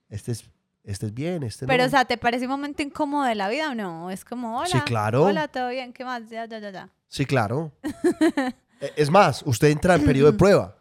[0.08, 0.50] Este es,
[0.86, 1.88] este es bien, este Pero, no.
[1.88, 4.10] o sea, ¿te parece un momento incómodo de la vida o no?
[4.10, 4.70] Es como, hola.
[4.70, 5.26] Sí, claro.
[5.26, 5.92] Hola, ¿todo bien?
[5.92, 6.30] ¿Qué más?
[6.30, 6.90] Ya, ya, ya, ya.
[7.08, 7.72] Sí, claro.
[8.82, 10.78] Eh, es más, usted entra en periodo de prueba.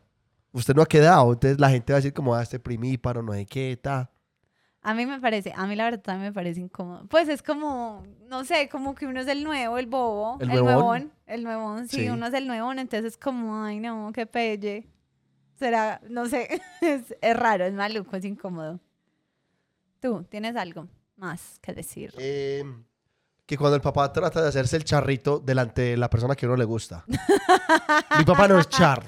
[0.53, 1.33] Usted no ha quedado.
[1.33, 4.09] Entonces la gente va a decir como, ah, este primíparo, no sé qué, ta.
[4.89, 7.07] A mí me parece, a mí la verdad también me parece incómodo.
[7.09, 10.63] Pues es como, no sé, como que uno es el nuevo, el bobo, El el,
[10.63, 10.73] nuevón.
[10.75, 12.09] nuevón, el nuevón, sí, Sí.
[12.09, 14.87] uno es el nuevón, entonces es como, ay no, qué pelle.
[15.59, 16.49] Será, no sé,
[16.81, 18.81] es, es raro, es maluco, es incómodo.
[20.01, 22.15] Tú, ¿tienes algo más que decir?
[22.19, 22.65] Eh,
[23.45, 26.49] que cuando el papá trata de hacerse el charrito delante de la persona que a
[26.49, 27.05] uno le gusta.
[28.19, 29.05] Mi papá no es charro.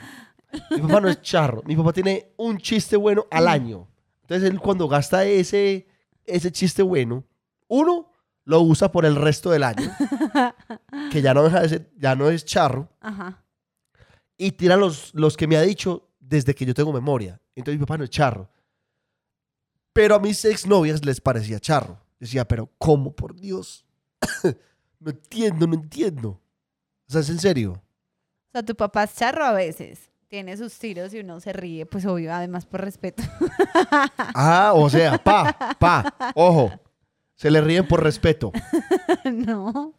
[0.70, 1.62] Mi papá no es charro.
[1.64, 3.86] Mi papá tiene un chiste bueno al año.
[4.30, 5.88] Entonces él cuando gasta ese,
[6.24, 7.24] ese chiste bueno,
[7.66, 8.12] uno
[8.44, 9.90] lo usa por el resto del año,
[11.10, 13.44] que ya no, deja de ser- ya no es charro, Ajá.
[14.38, 17.40] y tira los, los que me ha dicho desde que yo tengo memoria.
[17.56, 18.48] Entonces mi papá no es charro.
[19.92, 21.98] Pero a mis exnovias les parecía charro.
[22.20, 23.84] Decía, pero ¿cómo, por Dios?
[25.00, 26.40] no entiendo, no entiendo.
[27.08, 27.72] O sea, es en serio.
[27.72, 31.84] O sea, tu papá es charro a veces, tiene sus tiros y uno se ríe,
[31.86, 33.22] pues obvio, además por respeto.
[34.34, 36.70] Ah, o sea, pa, pa, ojo.
[37.34, 38.52] Se le ríen por respeto.
[39.24, 39.92] no,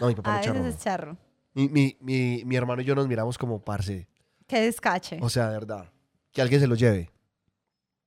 [0.00, 1.12] No, mi papá a no es veces charro.
[1.12, 1.16] es charro.
[1.54, 4.08] Mi, mi, mi, mi hermano y yo nos miramos como parce.
[4.46, 5.18] Qué descache.
[5.22, 5.90] O sea, de verdad.
[6.32, 7.10] Que alguien se lo lleve.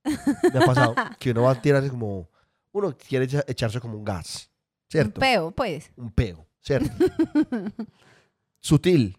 [0.04, 2.30] Me ha pasado que uno va a tirarse como...
[2.72, 4.50] Uno quiere echa- echarse como un gas.
[4.52, 5.20] Un ¿Cierto?
[5.20, 5.92] peo, pues.
[5.98, 6.90] un peo, ¿cierto?
[8.60, 9.18] Sutil.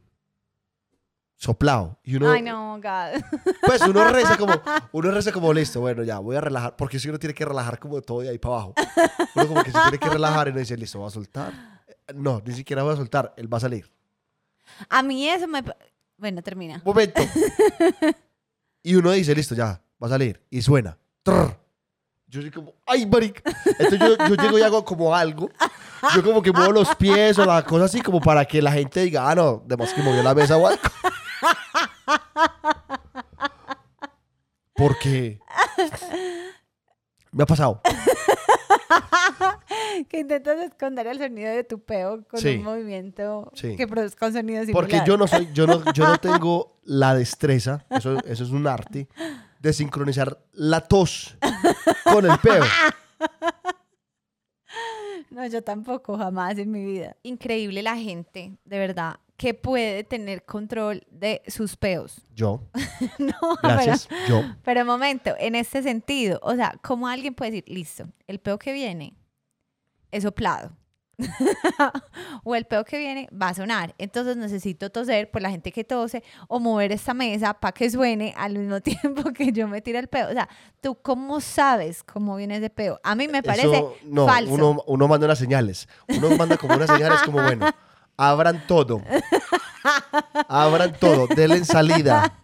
[1.41, 1.99] Soplado.
[2.05, 3.23] Y uno, Ay, no, God.
[3.67, 4.53] pues uno reza como,
[4.93, 7.79] uno reza como listo, bueno, ya, voy a relajar, porque si uno tiene que relajar
[7.79, 8.75] como de todo de ahí para abajo.
[9.35, 11.83] Uno como que se tiene que relajar y uno dice, listo, voy a soltar.
[11.89, 13.91] Eh, No, ni siquiera voy a soltar, él va a salir.
[14.91, 15.65] A mí eso me...
[16.19, 16.83] Bueno, termina.
[16.85, 17.23] Momento.
[18.83, 20.43] Y uno dice, listo, ya, va a salir.
[20.51, 20.99] Y suena.
[21.23, 21.59] Trrr.
[22.27, 23.43] Yo soy como, ay, marica.
[23.79, 25.51] Entonces yo, yo llego y hago como algo.
[26.15, 29.01] Yo como que muevo los pies o la cosa así como para que la gente
[29.01, 30.83] diga, ah, no, además que movió la mesa o algo.
[34.75, 35.39] Porque
[37.33, 37.81] me ha pasado.
[40.09, 42.57] que intentas esconder el sonido de tu peo con Sí.
[42.57, 43.77] un movimiento Sí.
[43.77, 44.83] que produzca un sonido similar.
[44.83, 48.67] Porque yo no soy, yo no, yo no tengo la destreza, eso, eso es un
[48.67, 49.09] arte,
[49.61, 51.37] de sincronizar la tos
[52.05, 52.65] con el peo.
[55.31, 57.17] No, yo tampoco, jamás en mi vida.
[57.23, 62.21] Increíble la gente, de verdad, que puede tener control de sus peos.
[62.35, 62.61] Yo,
[63.19, 64.43] no, gracias, yo.
[64.43, 68.59] Pero, pero momento, en este sentido, o sea, ¿cómo alguien puede decir, listo, el peo
[68.59, 69.15] que viene
[70.11, 70.77] es soplado?
[72.45, 73.95] o el peo que viene va a sonar.
[73.97, 78.35] Entonces necesito toser por la gente que tose o mover esta mesa para que suene
[78.37, 80.29] al mismo tiempo que yo me tire el peo.
[80.29, 80.51] O sea,
[80.83, 83.01] ¿tú cómo sabes cómo viene ese peo?
[83.03, 84.53] A mí me parece Eso, no, falso.
[84.53, 85.89] Uno, uno manda unas señales.
[86.09, 87.67] Uno manda como unas señales como, bueno,
[88.29, 89.03] abran todo.
[90.49, 92.33] Abran todo, denle salida.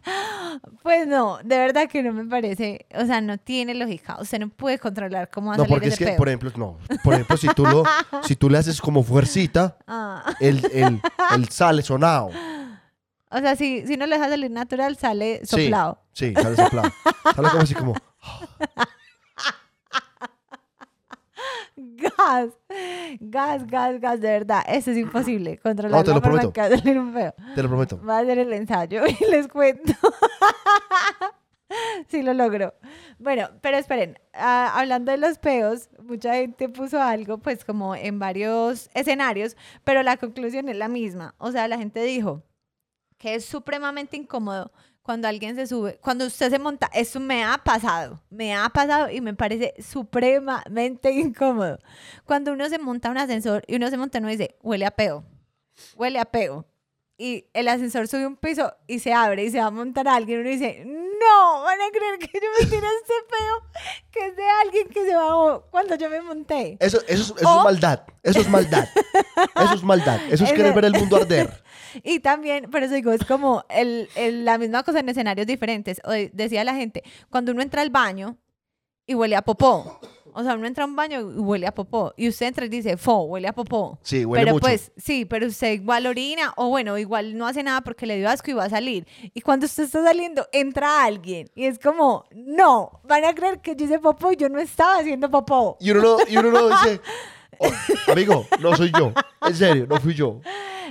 [0.83, 4.17] Pues no, de verdad que no me parece, o sea, no tiene lógica.
[4.21, 6.79] Usted no puede controlar cómo va a No, salir porque es que, por ejemplo, no.
[7.03, 7.83] Por ejemplo, si tú, lo,
[8.23, 11.01] si tú le haces como fuercita, Ah, él, él,
[11.35, 12.31] él sale sonado.
[13.31, 15.65] o sea, si, si no lo deja salir natural, sale Sí.
[15.65, 15.99] soplado.
[16.13, 16.91] Sí, sale soplado.
[17.35, 17.95] Sale como así como...
[21.97, 22.51] Gas,
[23.21, 24.63] gas, gas, gas, de verdad.
[24.69, 25.59] Eso es imposible.
[25.59, 26.83] Controlar No, te la lo forma prometo.
[26.83, 27.35] que un feo.
[27.55, 28.01] Te lo prometo.
[28.05, 29.93] Va a hacer el ensayo y les cuento.
[32.09, 32.75] sí lo logro.
[33.19, 38.19] Bueno, pero esperen, ah, hablando de los peos, mucha gente puso algo, pues como en
[38.19, 41.35] varios escenarios, pero la conclusión es la misma.
[41.39, 42.43] O sea, la gente dijo,
[43.19, 44.73] que es supremamente incómodo
[45.07, 49.09] cuando alguien se sube, cuando usted se monta, eso me ha pasado, me ha pasado
[49.09, 51.79] y me parece supremamente incómodo.
[52.25, 55.25] Cuando uno se monta un ascensor y uno se monta, uno dice, huele a peo,
[55.97, 56.67] huele a peo.
[57.19, 60.17] Y el ascensor sube un piso y se abre y se va a montar a
[60.17, 60.41] alguien.
[60.41, 64.43] Uno dice, no, van a creer que yo me tiré este peo, que es de
[64.63, 66.77] alguien que se bajó cuando yo me monté.
[66.79, 68.01] Eso, eso, es- eso O- es maldad.
[68.23, 68.87] Eso es maldad.
[69.65, 70.21] Eso es maldad.
[70.31, 71.65] Eso es querer ver el mundo arder.
[72.03, 76.01] Y también, por eso digo, es como el, el- la misma cosa en escenarios diferentes.
[76.05, 78.37] O decía la gente, cuando uno entra al baño
[79.07, 80.01] y huele a popó.
[80.39, 82.13] O sea, uno entra a un baño y huele a popó.
[82.15, 83.99] Y usted entra y dice, fo, huele a popó.
[84.03, 84.67] Sí, huele pero mucho.
[84.67, 88.29] pues, sí, pero usted igual orina o bueno, igual no hace nada porque le dio
[88.29, 89.07] asco y va a salir.
[89.33, 93.75] Y cuando usted está saliendo, entra alguien y es como, no, van a creer que
[93.77, 95.79] yo hice popó y yo no estaba haciendo popó.
[95.81, 97.01] Y uno no, y uno no dice,
[97.59, 99.13] "Oh, amigo, no soy yo.
[99.43, 100.41] En serio, no fui yo.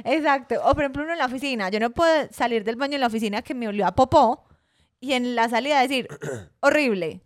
[0.04, 0.56] Exacto.
[0.64, 1.70] O por ejemplo, uno en la oficina.
[1.70, 4.44] Yo no puedo salir del baño en la oficina que me olió a popó
[5.00, 6.08] y en la salida decir,
[6.62, 7.22] horrible.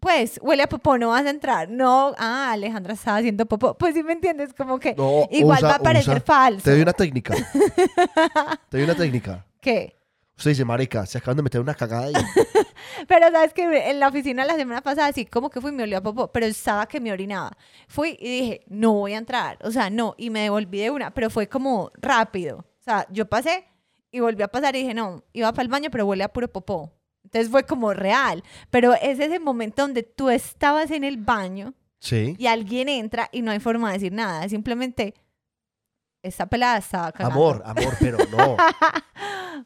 [0.00, 1.68] Pues, huele a popó, no vas a entrar.
[1.68, 3.76] No, ah, Alejandra estaba haciendo popó.
[3.76, 6.24] Pues sí me entiendes, como que No, igual usa- va a parecer usa.
[6.24, 6.62] falso.
[6.64, 7.34] Te doy una técnica.
[8.70, 9.44] Te doy una técnica.
[9.60, 9.94] ¿Qué?
[10.38, 12.12] Usted dice, marica, se acaban de meter una cagada ahí.
[13.08, 15.98] Pero sabes que en la oficina la semana pasada sí, como que fui, me olió
[15.98, 17.52] a popó, pero estaba que me orinaba.
[17.88, 19.58] Fui y dije, no voy a entrar.
[19.62, 22.58] O sea, no, y me devolví de una, pero fue como rápido.
[22.58, 23.64] O sea, yo pasé
[24.10, 26.48] y volví a pasar y dije, no, iba para el baño, pero huele a puro
[26.48, 26.92] popó.
[27.24, 28.42] Entonces fue como real.
[28.70, 32.34] Pero es ese momento donde tú estabas en el baño Sí.
[32.38, 34.48] y alguien entra y no hay forma de decir nada.
[34.48, 35.14] Simplemente,
[36.22, 37.34] esta pelada estaba cagando.
[37.34, 38.56] Amor, amor, pero no.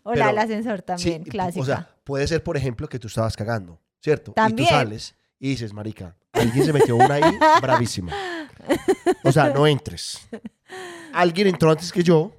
[0.02, 1.62] O la pero- del ascensor Sí, también, pu- clásica.
[1.62, 4.32] O sea, puede ser, por ejemplo, que tú estabas cagando, ¿cierto?
[4.32, 4.66] También.
[4.66, 7.22] Y tú sales y dices, marica, alguien se metió una ahí
[7.62, 8.12] bravísima.
[9.22, 10.26] O sea, no entres.
[11.12, 12.32] Alguien entró antes que yo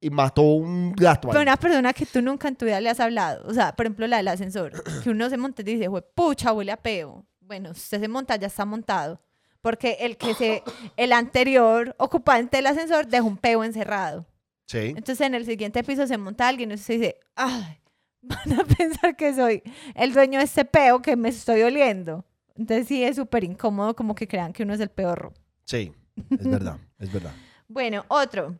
[0.00, 1.44] y mató un gato Pero ahí.
[1.44, 3.46] una persona que tú nunca en tu vida le has hablado.
[3.48, 4.72] O sea, por ejemplo, la del ascensor.
[5.02, 7.24] Que uno se monta y dice, "Jue pucha, huele a peo.
[7.40, 9.20] Bueno, usted se monta, ya está montado.
[9.64, 10.62] Porque el que se,
[10.98, 14.26] el anterior ocupante del ascensor dejó un peo encerrado.
[14.66, 14.92] Sí.
[14.94, 17.80] Entonces en el siguiente piso se monta alguien y usted dice, ay,
[18.20, 19.62] van a pensar que soy
[19.94, 22.26] el dueño de este peo que me estoy oliendo.
[22.54, 25.32] Entonces sí es súper incómodo como que crean que uno es el peorro.
[25.64, 25.94] Sí.
[26.28, 27.32] Es verdad, es verdad.
[27.66, 28.54] Bueno, otro.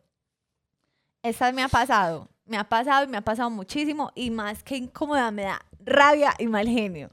[1.22, 2.30] Esta me ha pasado.
[2.46, 4.10] Me ha pasado y me ha pasado muchísimo.
[4.14, 7.10] Y más que incómoda, me da rabia y mal genio.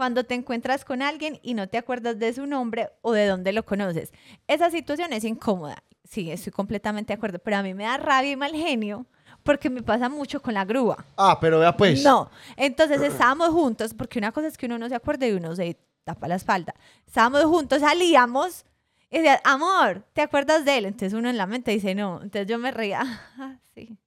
[0.00, 3.52] Cuando te encuentras con alguien y no te acuerdas de su nombre o de dónde
[3.52, 4.14] lo conoces.
[4.46, 5.82] Esa situación es incómoda.
[6.08, 7.38] Sí, estoy completamente de acuerdo.
[7.38, 9.04] Pero a mí me da rabia y mal genio
[9.42, 11.04] porque me pasa mucho con la grúa.
[11.18, 12.02] Ah, pero vea pues.
[12.02, 15.54] No, entonces estábamos juntos, porque una cosa es que uno no se acuerda y uno
[15.54, 16.74] se tapa la espalda.
[17.06, 18.64] Estábamos juntos, salíamos
[19.10, 20.86] y decía, amor, ¿te acuerdas de él?
[20.86, 22.22] Entonces uno en la mente dice, no.
[22.22, 23.02] Entonces yo me reía,
[23.38, 23.98] "Ah, sí.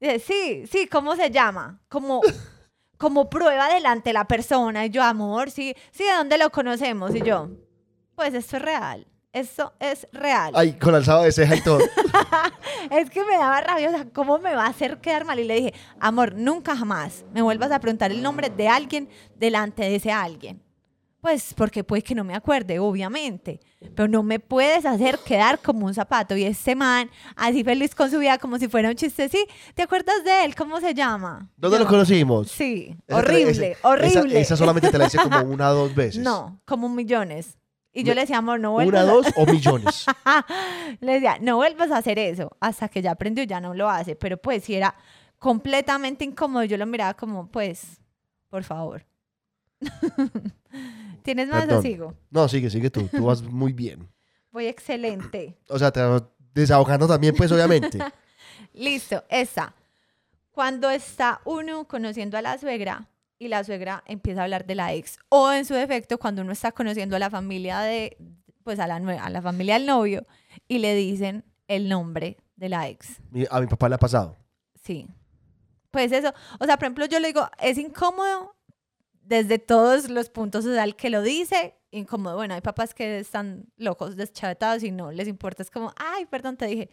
[0.00, 1.78] Dice, sí, sí, ¿cómo se llama?
[1.90, 2.22] Como,
[3.02, 4.86] como prueba delante de la persona.
[4.86, 7.12] Y yo, amor, sí, sí, ¿de dónde lo conocemos?
[7.16, 7.48] Y yo,
[8.14, 9.08] pues esto es real.
[9.32, 10.52] Esto es real.
[10.54, 11.80] Ay, con alzado de ceja y todo.
[12.90, 15.40] Es que me daba rabia, o sea, ¿cómo me va a hacer quedar mal?
[15.40, 19.82] Y le dije, amor, nunca jamás me vuelvas a preguntar el nombre de alguien delante
[19.82, 20.61] de ese alguien.
[21.22, 23.60] Pues porque puede que no me acuerde, obviamente,
[23.94, 26.36] pero no me puedes hacer quedar como un zapato.
[26.36, 29.82] Y este man, así feliz con su vida, como si fuera un chiste, sí, ¿te
[29.82, 30.56] acuerdas de él?
[30.56, 31.48] ¿Cómo se llama?
[31.56, 32.50] ¿Dónde lo conocimos?
[32.50, 34.30] Sí, Esa horrible, esa- horrible.
[34.32, 36.20] Esa, esa solamente te la hice como una o dos veces.
[36.20, 37.56] No, como millones.
[37.92, 40.06] Y yo le decía, amor, no Una, vuelvas a- dos o millones.
[41.00, 42.50] le decía, no vuelvas a hacer eso.
[42.58, 44.16] Hasta que ya aprendió, ya no lo hace.
[44.16, 44.92] Pero pues si era
[45.38, 48.00] completamente incómodo, yo lo miraba como, pues,
[48.50, 49.06] por favor.
[51.22, 51.82] ¿Tienes más o Perdón.
[51.82, 52.14] sigo?
[52.30, 53.08] No, sigue, sigue tú.
[53.08, 54.08] Tú vas muy bien.
[54.52, 55.56] Voy excelente.
[55.68, 57.98] O sea, te vas desahogando también, pues, obviamente.
[58.74, 59.74] Listo, esa.
[60.50, 63.08] Cuando está uno conociendo a la suegra
[63.38, 66.52] y la suegra empieza a hablar de la ex, o en su defecto, cuando uno
[66.52, 68.16] está conociendo a la familia de,
[68.62, 70.26] pues a la, a la familia del novio
[70.68, 73.20] y le dicen el nombre de la ex.
[73.50, 74.36] A mi papá le ha pasado.
[74.82, 75.08] Sí.
[75.90, 78.54] Pues eso, o sea, por ejemplo, yo le digo, es incómodo
[79.22, 82.36] desde todos los puntos, el que lo dice, incómodo.
[82.36, 86.56] Bueno, hay papás que están locos, deschavetados y no les importa, es como, ay, perdón,
[86.56, 86.90] te dije.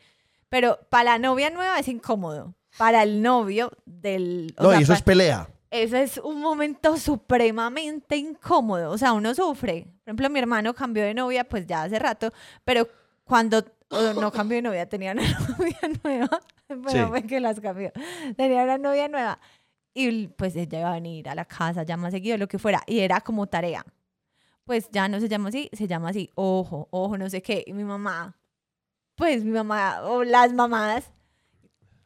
[0.49, 2.55] Pero para la novia nueva es incómodo.
[2.77, 4.53] Para el novio del...
[4.57, 5.47] o No, sea, y eso es pelea.
[5.71, 8.91] eso es un momento supremamente incómodo.
[8.91, 9.83] O sea, uno sufre.
[9.83, 12.31] Por ejemplo, mi hermano cambió de novia, pues ya hace rato,
[12.63, 12.87] pero
[13.23, 15.23] cuando o no cambió de novia, tenía una
[15.57, 16.41] novia nueva.
[16.67, 17.09] Bueno, Sí.
[17.09, 17.91] fue que las cambió.
[18.37, 19.39] Tenía una novia nueva.
[19.99, 22.81] Y pues ella iba a venir a la casa ya más seguido, lo que fuera.
[22.87, 23.85] Y era como tarea.
[24.63, 26.29] Pues ya no se llama así, se llama así.
[26.35, 27.65] Ojo, ojo, no sé qué.
[27.67, 28.37] Y mi mamá,
[29.15, 31.11] pues mi mamá, o las mamás,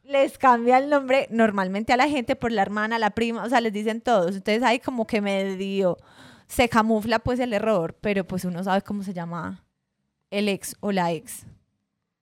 [0.02, 3.60] les cambia el nombre normalmente a la gente por la hermana, la prima, o sea,
[3.60, 4.34] les dicen todos.
[4.34, 5.96] Entonces ahí como que medio
[6.48, 9.64] se camufla pues el error, pero pues uno sabe cómo se llama
[10.30, 11.46] el ex o la ex.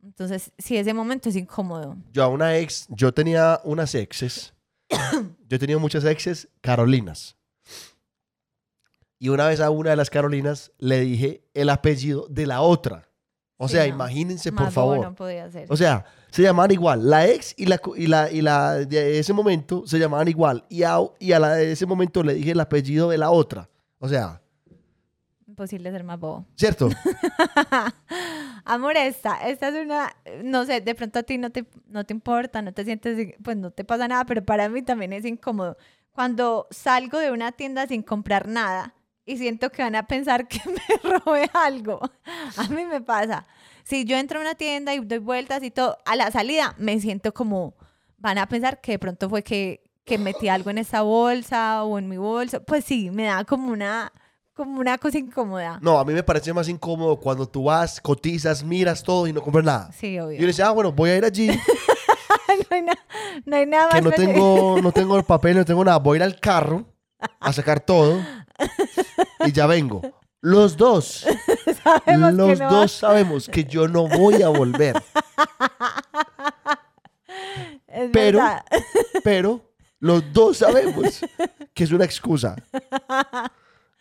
[0.03, 1.97] Entonces, sí, ese momento es incómodo.
[2.13, 4.53] Yo a una ex, yo tenía unas exes.
[5.49, 7.37] yo tenía muchas exes carolinas.
[9.19, 13.09] Y una vez a una de las carolinas le dije el apellido de la otra.
[13.57, 13.95] O Sí, sea, no.
[13.95, 14.99] imagínense, por Más favor.
[15.01, 15.67] no podía ser.
[15.71, 17.09] O sea, se llamaban igual.
[17.09, 20.65] La ex y la, y la, y la de ese momento se llamaban igual.
[20.69, 23.71] Y a, y a la de ese momento le dije el apellido de la otra.
[23.99, 24.43] O sea,
[25.53, 26.47] Imposible ser más bobo.
[26.57, 26.89] ¿cierto?
[28.65, 30.11] Amor, esta, esta es una,
[30.43, 33.59] no sé, de pronto a ti no te, no te importa, no te sientes, pues
[33.59, 35.77] no te pasa nada, pero para mí también es incómodo.
[36.13, 38.95] Cuando salgo de una tienda sin comprar nada
[39.27, 42.01] y siento que van a pensar que me robé algo.
[42.57, 43.47] A mí me pasa.
[43.85, 46.99] Si yo entro a una tienda y doy vueltas y todo, a la salida me
[46.99, 47.75] siento como,
[48.17, 51.99] van a pensar que de pronto fue que, que metí algo en esa bolsa o
[51.99, 52.61] en mi bolsa.
[52.61, 54.11] Pues sí, me da como una,
[54.55, 55.79] como una cosa incómoda.
[55.83, 59.41] No, a mí me parece más incómodo cuando tú vas, cotizas, miras todo y no
[59.43, 59.91] compras nada.
[59.93, 60.33] Sí, obvio.
[60.35, 62.99] Y yo le decía, ah, bueno, voy a ir allí, no, hay na-
[63.47, 65.99] no hay nada que más no tengo, no tengo el papel, no tengo nada.
[65.99, 66.85] Voy a ir al carro
[67.41, 68.21] a sacar todo
[69.47, 70.03] y ya vengo.
[70.41, 71.25] Los dos,
[71.85, 75.01] Sabemos que los no dos sabemos que yo no voy a volver.
[77.87, 78.65] Es pero- verdad.
[79.23, 79.61] Pero
[80.01, 81.21] los dos sabemos
[81.75, 82.57] que es una excusa.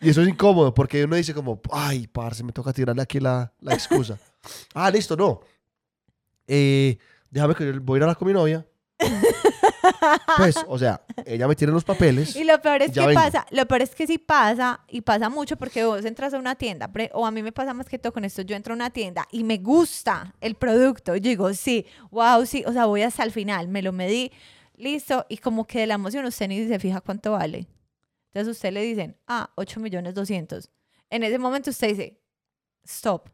[0.01, 3.53] Y eso es incómodo porque uno dice como, ay, parce, me toca tirarle aquí la,
[3.59, 4.17] la excusa.
[4.73, 5.41] ah, listo, no.
[6.47, 6.97] Eh,
[7.29, 8.65] déjame que yo voy a ir a hablar con mi novia.
[10.37, 12.35] Pues, o sea, ella me tiene los papeles.
[12.35, 13.13] Y lo peor es que vengo.
[13.13, 16.55] pasa, lo peor es que sí pasa, y pasa mucho porque vos entras a una
[16.55, 18.89] tienda, o a mí me pasa más que todo con esto, yo entro a una
[18.89, 23.23] tienda y me gusta el producto, yo digo, sí, wow, sí, o sea, voy hasta
[23.23, 24.31] el final, me lo medí,
[24.75, 27.67] listo, y como que de la emoción usted ni se fija cuánto vale.
[28.33, 30.69] Entonces usted le dicen, ah, 8 millones 200.
[31.09, 32.21] En ese momento usted dice,
[32.83, 33.29] stop.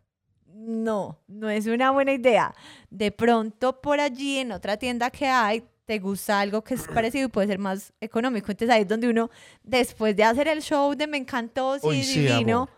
[0.48, 2.54] No, no es una buena idea.
[2.90, 7.26] De pronto por allí en otra tienda que hay, te gusta algo que es parecido
[7.28, 8.52] y puede ser más económico.
[8.52, 9.30] Entonces ahí es donde uno,
[9.64, 12.70] después de hacer el show de me encantó, sí, Uy, sí, divino, amor.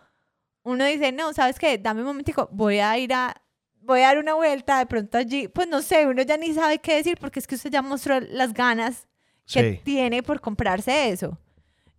[0.63, 1.77] uno dice, no, ¿sabes qué?
[1.77, 3.41] Dame un momentico, voy a ir a,
[3.81, 5.47] voy a dar una vuelta de pronto allí.
[5.47, 8.19] Pues no sé, uno ya ni sabe qué decir porque es que usted ya mostró
[8.19, 9.07] las ganas
[9.51, 9.81] que Sí.
[9.85, 11.37] tiene por comprarse eso.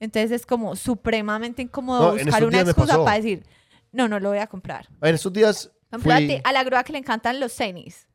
[0.00, 3.44] Entonces es como supremamente incómodo No, buscar una excusa para decir,
[3.92, 4.88] no, no lo voy a comprar.
[5.02, 5.70] En estos días
[6.00, 6.40] fui...
[6.42, 8.08] a la grúa que le encantan los tenis.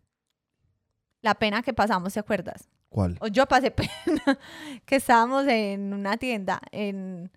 [1.22, 2.68] La pena que pasamos, ¿te acuerdas?
[2.90, 3.18] ¿Cuál?
[3.20, 3.72] O yo pasé
[4.06, 4.40] pena
[4.86, 7.32] que estábamos en una tienda en,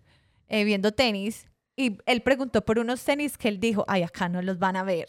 [0.48, 1.46] eh, viendo tenis
[1.76, 4.82] y él preguntó por unos tenis que él dijo, ay, acá no los van a
[4.82, 5.06] ver.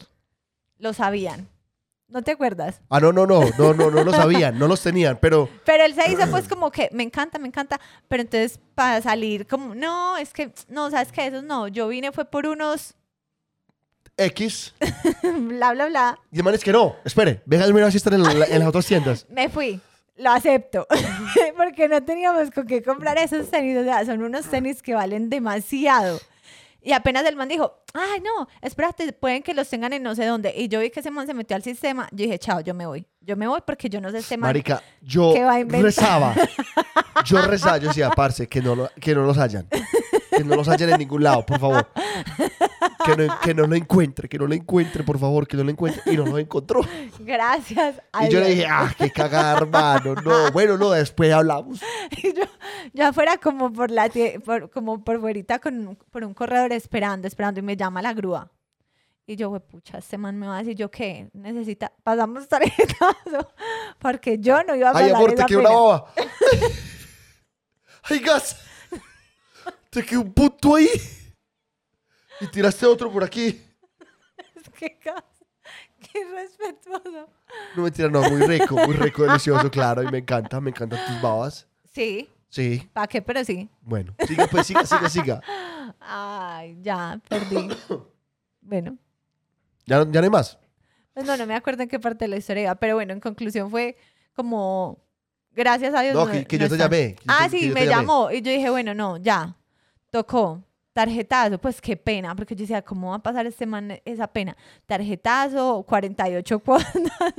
[0.78, 1.48] Lo sabían.
[2.10, 2.80] ¿No te acuerdas?
[2.90, 5.94] Ah, no, no, no, no, no, no lo sabían, no los tenían, pero Pero él
[5.94, 7.80] se hizo pues como que me encanta, me encanta.
[8.08, 11.68] Pero entonces para salir como, no, es que, no, sabes que esos no.
[11.68, 12.94] Yo vine fue por unos,
[14.16, 14.74] X.
[15.22, 16.18] bla, bla, bla.
[16.30, 18.68] Y el man es que no, espere, venga, mira si están en, la- en las
[18.68, 19.26] otras tiendas.
[19.30, 19.80] Me fui.
[20.16, 20.86] Lo acepto.
[21.56, 23.78] Porque no teníamos con qué comprar esos tenis.
[23.78, 26.20] O sea, son unos tenis que valen demasiado.
[26.82, 30.24] Y apenas el man dijo, ay, no, espérate, pueden que los tengan en no sé
[30.24, 30.52] dónde.
[30.56, 32.08] Y yo vi que ese man se metió al sistema.
[32.12, 33.06] Yo dije, chao, yo me voy.
[33.20, 34.48] Yo me voy porque yo no sé este man.
[34.48, 36.34] Marica, yo ¿Qué va a rezaba.
[37.26, 39.68] Yo rezaba, yo decía, parce, que no, lo- que no los hayan.
[40.42, 41.88] Que no los hayan en ningún lado, por favor.
[43.04, 45.70] Que no, que no lo encuentre, que no lo encuentre, por favor, que no lo
[45.70, 46.02] encuentre.
[46.12, 46.80] Y no lo encontró.
[47.18, 48.00] Gracias.
[48.12, 50.14] a Y yo le dije, ah, qué cagada, hermano.
[50.16, 51.80] No, bueno, no, después hablamos.
[52.22, 52.42] Y yo,
[52.92, 54.10] yo afuera como por la
[54.44, 58.50] por, como por fuerita con por un corredor esperando, esperando y me llama la grúa.
[59.26, 61.30] Y yo, "Jue pucha, este man me va a decir, ¿yo qué?
[61.32, 63.52] Necesita, pasamos tarjetazo,
[64.00, 66.12] porque yo no iba a Ay, pasar amor, te esa quedó una baba.
[68.02, 68.56] Ay, gas.
[69.90, 70.88] Te quedó un punto ahí.
[72.40, 73.60] Y tiraste otro por aquí.
[74.78, 75.24] Qué cosa,
[76.00, 77.28] qué respetuoso.
[77.76, 80.02] No mentira, no, muy rico, muy rico, delicioso, claro.
[80.02, 81.66] Y me encanta, me encantan tus babas.
[81.92, 83.22] Sí, Sí, ¿para qué?
[83.22, 83.68] Pero sí.
[83.82, 84.12] bueno.
[84.26, 85.40] Siga, pues, siga, siga, siga.
[86.00, 87.68] Ay, ya, perdí.
[88.60, 88.96] bueno,
[89.86, 90.58] Ya, ya no hay más.
[91.14, 93.20] pues no, no me acuerdo en qué parte de la historia iba, pero bueno, en
[93.20, 93.96] conclusión fue
[94.34, 94.98] como,
[95.52, 96.14] gracias a Dios.
[96.14, 97.14] No, que, que yo te llamé.
[97.14, 99.56] que yo Ah, que sí, yo me llamó y yo dije, bueno, no, ya,
[100.10, 100.62] tocó.
[100.92, 104.56] Tarjetazo, pues qué pena, porque yo decía, ¿cómo va a pasar este man esa pena?
[104.86, 106.92] Tarjetazo, 48 cuotas,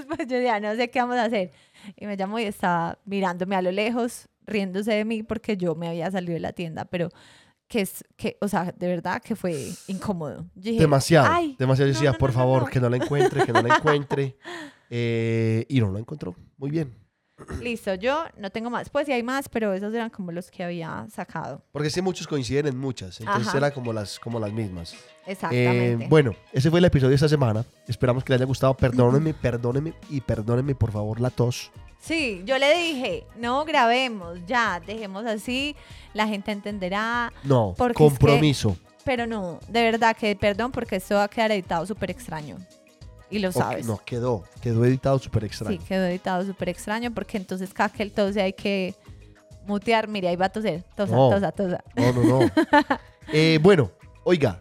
[0.07, 1.51] pues yo decía, no sé qué vamos a hacer.
[1.97, 5.89] Y me llamó y estaba mirándome a lo lejos, riéndose de mí porque yo me
[5.89, 7.09] había salido de la tienda, pero
[7.67, 9.53] que es, que, o sea, de verdad que fue
[9.87, 10.45] incómodo.
[10.55, 11.27] Yo dije, Demasiado.
[11.29, 11.89] "Ay, demasiado.
[11.89, 12.67] Yo decía, no, por no, favor, no".
[12.69, 14.37] que no la encuentre, que no la encuentre.
[14.89, 16.35] Eh, y no la encontró.
[16.57, 16.93] Muy bien.
[17.61, 18.89] Listo, yo no tengo más.
[18.89, 21.61] Pues sí hay más, pero esos eran como los que había sacado.
[21.71, 23.19] Porque sí, muchos coinciden en muchas.
[23.19, 23.57] Entonces Ajá.
[23.57, 24.93] eran como las, como las mismas.
[24.93, 24.97] Eh,
[25.33, 26.07] Exactamente.
[26.07, 27.63] bueno, ese fue el episodio de esta semana.
[27.87, 28.75] Esperamos que les haya gustado.
[28.75, 31.71] Perdónenme, perdónenme y perdónenme, por favor, la tos.
[31.99, 35.75] Sí, yo le dije, no grabemos, ya, dejemos así,
[36.15, 37.31] la gente entenderá.
[37.43, 38.75] No, Porque es que- compromiso.
[39.03, 42.57] Pero no, de verdad que perdón porque esto va a quedar editado súper extraño.
[43.31, 43.85] Y lo sabes.
[43.85, 44.43] no, quedó.
[44.61, 45.79] Quedó editado súper Sí, extraño.
[45.87, 48.93] quedó editado súper extraño porque entonces cada que él tose hay que
[49.65, 50.07] mutear.
[50.07, 50.83] Mire, ahí va a toser.
[50.95, 51.29] Tosa, No.
[51.29, 51.83] tosa, tosa.
[51.95, 52.51] No, no, no.
[53.33, 53.91] Eh, bueno,
[54.25, 54.59] oiga,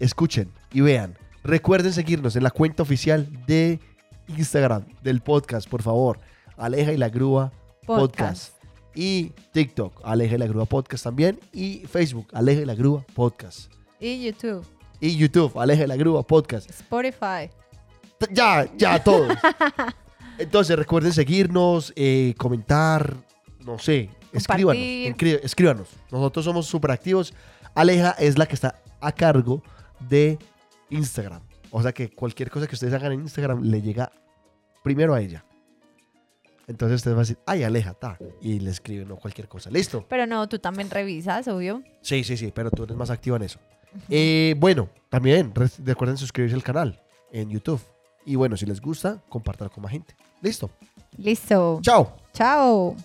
[0.00, 1.16] escuchen y vean.
[1.44, 3.78] Recuerden seguirnos en la cuenta oficial de
[4.28, 6.18] Instagram del podcast, por favor.
[6.56, 7.52] Aleja y la Grúa
[7.86, 8.54] Podcast.
[8.94, 11.38] Y TikTok, Aleja y la Grúa Podcast también.
[11.52, 13.72] Y Facebook, Aleja y la Grúa Podcast.
[14.00, 14.66] Y YouTube,
[15.00, 16.68] Y YouTube, Aleja y la Grúa Podcast.
[16.70, 17.50] Spotify.
[18.30, 19.36] Ya, ya, todos.
[20.38, 23.14] Entonces recuerden seguirnos, eh, comentar,
[23.60, 24.82] no sé, escríbanos,
[25.42, 25.88] escríbanos.
[26.10, 27.34] Nosotros somos súper activos.
[27.74, 29.62] Aleja es la que está a cargo
[30.00, 30.38] de
[30.90, 31.42] Instagram.
[31.70, 34.10] O sea que cualquier cosa que ustedes hagan en Instagram le llega
[34.82, 35.44] primero a ella.
[36.66, 38.16] Entonces ustedes van a decir, ay, Aleja, ta.
[38.40, 39.68] Y le escriben o cualquier cosa.
[39.70, 40.06] ¿Listo?
[40.08, 41.82] Pero no, tú también revisas, obvio.
[42.02, 43.58] Sí, sí, sí, pero tú eres más activa en eso.
[44.08, 47.02] Eh, bueno, también re- recuerden suscribirse al canal
[47.32, 47.80] en YouTube.
[48.24, 50.14] Y bueno, si les gusta, compartan con más gente.
[50.40, 50.70] Listo.
[51.16, 51.80] Listo.
[51.82, 52.16] Chao.
[52.32, 52.96] Chao.